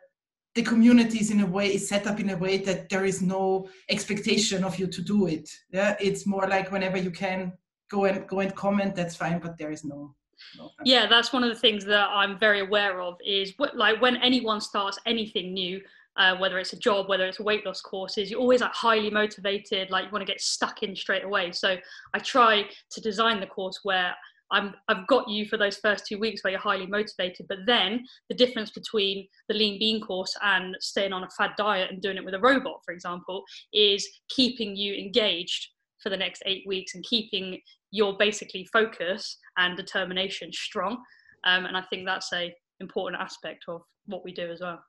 the 0.58 0.64
communities 0.64 1.30
in 1.30 1.40
a 1.40 1.46
way 1.46 1.68
is 1.76 1.88
set 1.88 2.04
up 2.08 2.18
in 2.18 2.30
a 2.30 2.36
way 2.36 2.58
that 2.58 2.88
there 2.88 3.04
is 3.04 3.22
no 3.22 3.68
expectation 3.88 4.64
of 4.64 4.76
you 4.80 4.86
to 4.96 5.00
do 5.00 5.26
it. 5.26 5.48
Yeah? 5.70 5.96
It's 6.00 6.26
more 6.26 6.46
like 6.48 6.72
whenever 6.72 6.98
you 7.06 7.12
can 7.12 7.52
go 7.88 8.04
and 8.04 8.26
go 8.26 8.40
and 8.40 8.54
comment 8.54 8.94
that's 8.94 9.16
fine 9.16 9.38
but 9.38 9.56
there 9.58 9.70
is 9.70 9.84
no, 9.84 10.14
no 10.56 10.70
yeah 10.84 11.06
that's 11.06 11.32
one 11.32 11.42
of 11.42 11.48
the 11.48 11.58
things 11.58 11.84
that 11.84 12.08
i'm 12.10 12.38
very 12.38 12.60
aware 12.60 13.00
of 13.00 13.16
is 13.26 13.54
what, 13.56 13.76
like 13.76 14.00
when 14.00 14.16
anyone 14.18 14.60
starts 14.60 14.98
anything 15.06 15.52
new 15.52 15.80
uh, 16.16 16.36
whether 16.36 16.58
it's 16.58 16.72
a 16.72 16.76
job, 16.76 17.08
whether 17.08 17.26
it's 17.26 17.38
a 17.38 17.42
weight 17.44 17.64
loss 17.64 17.80
courses, 17.80 18.28
you're 18.28 18.40
always 18.40 18.60
like 18.60 18.74
highly 18.74 19.08
motivated, 19.08 19.88
like 19.88 20.06
you 20.06 20.10
want 20.10 20.20
to 20.20 20.26
get 20.26 20.40
stuck 20.40 20.82
in 20.82 20.96
straight 20.96 21.22
away. 21.22 21.52
So 21.52 21.76
I 22.12 22.18
try 22.18 22.64
to 22.90 23.00
design 23.00 23.38
the 23.38 23.46
course 23.46 23.78
where 23.84 24.12
I'm, 24.50 24.74
I've 24.88 25.06
got 25.06 25.28
you 25.28 25.46
for 25.46 25.56
those 25.56 25.76
first 25.76 26.06
two 26.06 26.18
weeks 26.18 26.42
where 26.42 26.52
you're 26.52 26.60
highly 26.60 26.86
motivated. 26.86 27.46
But 27.48 27.58
then 27.66 28.04
the 28.28 28.34
difference 28.34 28.70
between 28.70 29.26
the 29.48 29.54
lean 29.54 29.78
bean 29.78 30.00
course 30.00 30.34
and 30.42 30.76
staying 30.80 31.12
on 31.12 31.24
a 31.24 31.30
fad 31.30 31.50
diet 31.56 31.90
and 31.90 32.00
doing 32.00 32.16
it 32.16 32.24
with 32.24 32.34
a 32.34 32.40
robot, 32.40 32.80
for 32.84 32.92
example, 32.92 33.44
is 33.72 34.08
keeping 34.28 34.76
you 34.76 34.94
engaged 34.94 35.68
for 36.02 36.10
the 36.10 36.16
next 36.16 36.42
eight 36.46 36.64
weeks 36.66 36.94
and 36.94 37.04
keeping 37.04 37.60
your 37.90 38.16
basically 38.18 38.66
focus 38.72 39.38
and 39.56 39.76
determination 39.76 40.52
strong. 40.52 40.98
Um, 41.44 41.66
and 41.66 41.76
I 41.76 41.82
think 41.90 42.06
that's 42.06 42.32
a 42.32 42.54
important 42.80 43.20
aspect 43.20 43.64
of 43.68 43.82
what 44.06 44.24
we 44.24 44.32
do 44.32 44.50
as 44.50 44.60
well. 44.60 44.82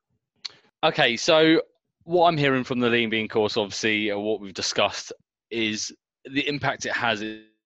Okay, 0.84 1.18
so 1.18 1.62
what 2.04 2.28
I'm 2.28 2.38
hearing 2.38 2.64
from 2.64 2.80
the 2.80 2.90
lean 2.90 3.10
bean 3.10 3.28
course, 3.28 3.58
obviously, 3.58 4.12
or 4.12 4.24
what 4.24 4.40
we've 4.40 4.54
discussed, 4.54 5.12
is 5.52 5.92
the 6.26 6.48
impact 6.48 6.86
it 6.86 6.94
has 6.94 7.22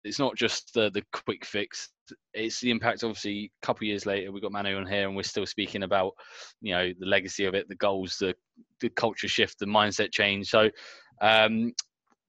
it's 0.03 0.19
not 0.19 0.35
just 0.35 0.73
the 0.73 0.89
the 0.91 1.03
quick 1.12 1.45
fix. 1.45 1.89
It's 2.33 2.59
the 2.59 2.71
impact. 2.71 3.03
Obviously, 3.03 3.51
a 3.62 3.65
couple 3.65 3.85
of 3.85 3.89
years 3.89 4.05
later, 4.05 4.31
we 4.31 4.41
got 4.41 4.51
Manu 4.51 4.77
on 4.77 4.88
here, 4.88 5.07
and 5.07 5.15
we're 5.15 5.23
still 5.23 5.45
speaking 5.45 5.83
about 5.83 6.13
you 6.62 6.73
know 6.73 6.91
the 6.99 7.05
legacy 7.05 7.45
of 7.45 7.53
it, 7.53 7.67
the 7.67 7.75
goals, 7.75 8.17
the 8.17 8.33
the 8.79 8.89
culture 8.89 9.27
shift, 9.27 9.59
the 9.59 9.65
mindset 9.65 10.12
change. 10.12 10.49
So, 10.49 10.69
um, 11.21 11.73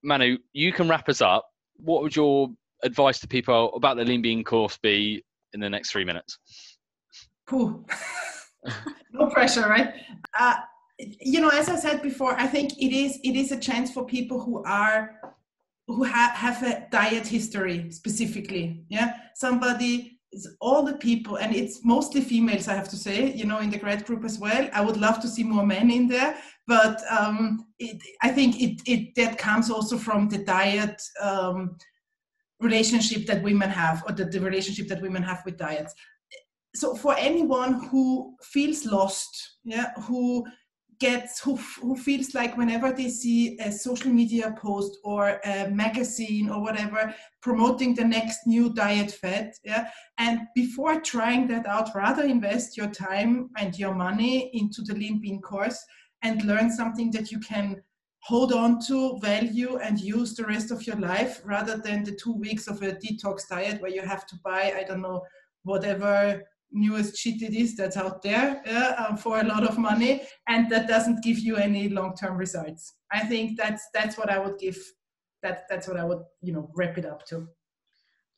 Manu, 0.03 0.39
you 0.53 0.73
can 0.73 0.89
wrap 0.89 1.09
us 1.09 1.21
up. 1.21 1.47
What 1.77 2.03
would 2.03 2.17
your 2.17 2.49
advice 2.83 3.21
to 3.21 3.29
people 3.29 3.73
about 3.75 3.97
the 3.97 4.05
Lean 4.05 4.23
Bean 4.23 4.45
course 4.45 4.79
be 4.79 5.25
in 5.53 5.61
the 5.61 5.71
next 5.71 5.91
three 5.91 6.05
minutes? 6.05 6.39
Cool. 7.47 7.85
no 9.13 9.27
pressure, 9.27 9.69
right? 9.69 9.95
Uh, 10.39 10.57
you 10.99 11.41
know, 11.41 11.49
as 11.49 11.69
I 11.69 11.77
said 11.77 12.03
before, 12.03 12.39
I 12.39 12.47
think 12.47 12.73
it 12.79 12.95
is 12.95 13.19
it 13.25 13.37
is 13.37 13.53
a 13.53 13.59
chance 13.59 13.93
for 13.93 14.05
people 14.05 14.41
who 14.41 14.63
are 14.65 15.21
who 15.95 16.05
ha- 16.05 16.33
have 16.35 16.63
a 16.63 16.87
diet 16.91 17.27
history 17.27 17.91
specifically 17.91 18.85
yeah? 18.89 19.15
Somebody 19.35 20.19
all 20.61 20.85
the 20.85 20.97
people 20.99 21.37
and 21.39 21.53
it's 21.57 21.85
mostly 21.85 22.21
females 22.21 22.69
i 22.69 22.73
have 22.73 22.89
to 22.89 22.97
say 22.97 23.33
you 23.33 23.45
know 23.45 23.59
in 23.59 23.69
the 23.69 23.77
grad 23.77 24.05
group 24.05 24.25
as 24.25 24.39
well. 24.39 24.69
I 24.73 24.81
would 24.81 24.97
love 24.97 25.21
to 25.23 25.29
see 25.29 25.43
more 25.43 25.67
men 25.67 25.91
in 25.91 26.07
there 26.07 26.37
but 26.69 27.03
um, 27.11 27.67
it, 27.81 28.01
i 28.23 28.29
think 28.29 28.61
it, 28.61 28.81
it 28.87 29.15
that 29.17 29.39
comes 29.39 29.71
also 29.71 29.99
from 29.99 30.29
the 30.29 30.39
diet 30.39 31.03
um, 31.21 31.77
relationship 32.61 33.27
that 33.27 33.43
women 33.43 33.71
have 33.71 34.05
or 34.07 34.13
the, 34.13 34.25
the 34.27 34.41
relationship 34.41 34.87
that 34.89 35.03
women 35.03 35.23
have 35.23 35.43
with 35.45 35.57
diets. 35.57 35.95
So 36.75 36.95
for 36.95 37.17
anyone 37.19 37.89
who 37.89 38.37
feels 38.43 38.87
lost 38.87 39.57
yeah 39.65 39.93
who 40.03 40.47
gets 41.01 41.41
who, 41.41 41.57
who 41.81 41.97
feels 41.97 42.35
like 42.35 42.57
whenever 42.57 42.93
they 42.93 43.09
see 43.09 43.59
a 43.59 43.73
social 43.73 44.11
media 44.11 44.55
post 44.59 44.99
or 45.03 45.41
a 45.45 45.69
magazine 45.71 46.51
or 46.51 46.61
whatever 46.61 47.15
promoting 47.41 47.95
the 47.95 48.05
next 48.05 48.47
new 48.47 48.73
diet 48.75 49.11
fad 49.11 49.53
yeah? 49.65 49.89
And 50.19 50.41
before 50.55 51.01
trying 51.01 51.49
that 51.49 51.67
out 51.67 51.89
rather 51.95 52.23
invest 52.23 52.77
your 52.77 52.89
time 52.89 53.51
and 53.57 53.79
your 53.79 53.95
money 53.95 54.51
into 54.53 54.83
the 54.83 54.95
lean 54.95 55.21
bean 55.21 55.41
course 55.41 55.83
and 56.23 56.45
learn 56.45 56.71
something 56.71 57.11
that 57.13 57.33
you 57.33 57.41
can 57.41 57.83
hold 58.23 58.53
on 58.53 58.79
to 58.79 59.19
value 59.21 59.79
and 59.79 59.99
use 59.99 60.35
the 60.35 60.45
rest 60.45 60.71
of 60.71 60.87
your 60.87 60.97
life 60.97 61.41
rather 61.45 61.79
than 61.79 62.05
the 62.05 62.15
two 62.23 62.35
weeks 62.35 62.69
of 62.69 62.83
a 62.83 62.93
detox 62.93 63.49
diet 63.49 63.81
where 63.81 63.91
you 63.91 64.03
have 64.03 64.27
to 64.27 64.37
buy 64.45 64.75
i 64.77 64.85
don't 64.87 65.01
know 65.01 65.23
whatever 65.63 66.43
newest 66.73 67.17
shit 67.17 67.43
it 67.43 67.55
is 67.55 67.77
that's 67.77 67.97
out 67.97 68.23
there 68.23 68.63
uh, 68.69 69.17
for 69.17 69.41
a 69.41 69.45
lot 69.45 69.65
of 69.65 69.79
money 69.79 70.23
and 70.49 70.71
that 70.71 70.89
doesn't 70.89 71.23
give 71.23 71.39
you 71.39 71.57
any 71.57 71.89
long-term 71.89 72.37
results. 72.37 72.95
I 73.13 73.21
think 73.21 73.57
that's 73.57 73.89
that's 73.93 74.17
what 74.17 74.31
i 74.31 74.39
would 74.39 74.59
give 74.59 74.79
that 75.43 75.63
that's 75.69 75.89
what 75.89 75.99
i 75.99 76.05
would 76.05 76.21
you 76.43 76.53
know 76.53 76.71
wrap 76.77 76.99
it 76.99 77.05
up 77.05 77.27
to. 77.27 77.49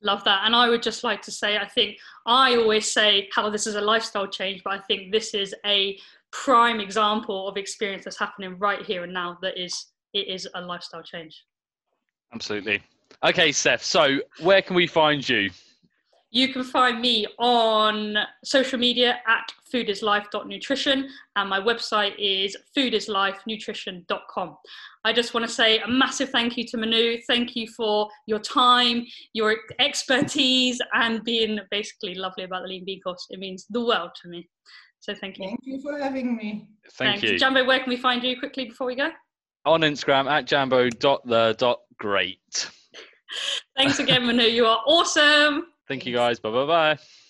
Love 0.02 0.24
that. 0.24 0.42
And 0.44 0.56
i 0.56 0.68
would 0.68 0.82
just 0.82 1.04
like 1.04 1.22
to 1.22 1.30
say 1.30 1.58
i 1.58 1.68
think 1.68 1.98
i 2.26 2.56
always 2.56 2.90
say 2.90 3.28
how 3.34 3.50
this 3.50 3.66
is 3.66 3.74
a 3.74 3.80
lifestyle 3.80 4.26
change 4.26 4.62
but 4.64 4.72
i 4.72 4.78
think 4.78 5.12
this 5.12 5.34
is 5.34 5.54
a 5.66 5.98
prime 6.30 6.80
example 6.80 7.46
of 7.46 7.56
experience 7.56 8.04
that's 8.04 8.18
happening 8.18 8.58
right 8.58 8.82
here 8.82 9.04
and 9.04 9.12
now 9.12 9.38
that 9.42 9.62
is 9.62 9.86
it 10.14 10.28
is 10.28 10.46
a 10.54 10.60
lifestyle 10.60 11.02
change. 11.02 11.42
Absolutely. 12.34 12.82
Okay 13.24 13.52
Steph 13.52 13.82
so 13.82 14.18
where 14.40 14.62
can 14.62 14.74
we 14.74 14.86
find 14.86 15.26
you 15.28 15.50
You 16.34 16.48
can 16.48 16.64
find 16.64 17.02
me 17.02 17.26
on 17.38 18.16
social 18.42 18.78
media 18.78 19.20
at 19.26 19.52
foodislife.nutrition 19.70 21.10
and 21.36 21.48
my 21.48 21.60
website 21.60 22.14
is 22.18 22.56
foodislifenutrition.com. 22.74 24.56
I 25.04 25.12
just 25.12 25.34
want 25.34 25.46
to 25.46 25.52
say 25.52 25.80
a 25.80 25.88
massive 25.88 26.30
thank 26.30 26.56
you 26.56 26.66
to 26.68 26.78
Manu. 26.78 27.18
Thank 27.26 27.54
you 27.54 27.68
for 27.68 28.08
your 28.26 28.38
time, 28.38 29.04
your 29.34 29.56
expertise, 29.78 30.80
and 30.94 31.22
being 31.22 31.60
basically 31.70 32.14
lovely 32.14 32.44
about 32.44 32.62
the 32.62 32.68
Lean 32.68 32.86
Bean 32.86 33.02
course. 33.02 33.26
It 33.28 33.38
means 33.38 33.66
the 33.68 33.84
world 33.84 34.12
to 34.22 34.28
me. 34.28 34.48
So 35.00 35.14
thank 35.14 35.36
you. 35.36 35.48
Thank 35.48 35.60
you 35.64 35.82
for 35.82 35.98
having 35.98 36.34
me. 36.34 36.66
Thank 36.92 37.20
Thanks. 37.20 37.22
you. 37.24 37.38
Jambo, 37.38 37.66
where 37.66 37.80
can 37.80 37.90
we 37.90 37.98
find 37.98 38.24
you 38.24 38.38
quickly 38.38 38.64
before 38.64 38.86
we 38.86 38.94
go? 38.94 39.10
On 39.66 39.82
Instagram 39.82 40.30
at 40.30 40.46
jambo.the.great. 40.46 42.70
Thanks 43.76 43.98
again, 43.98 44.26
Manu. 44.26 44.44
You 44.44 44.64
are 44.64 44.80
awesome. 44.86 45.66
Thank 45.88 46.06
you 46.06 46.14
guys. 46.14 46.40
Bye 46.40 46.50
bye 46.50 46.66
bye. 46.66 46.98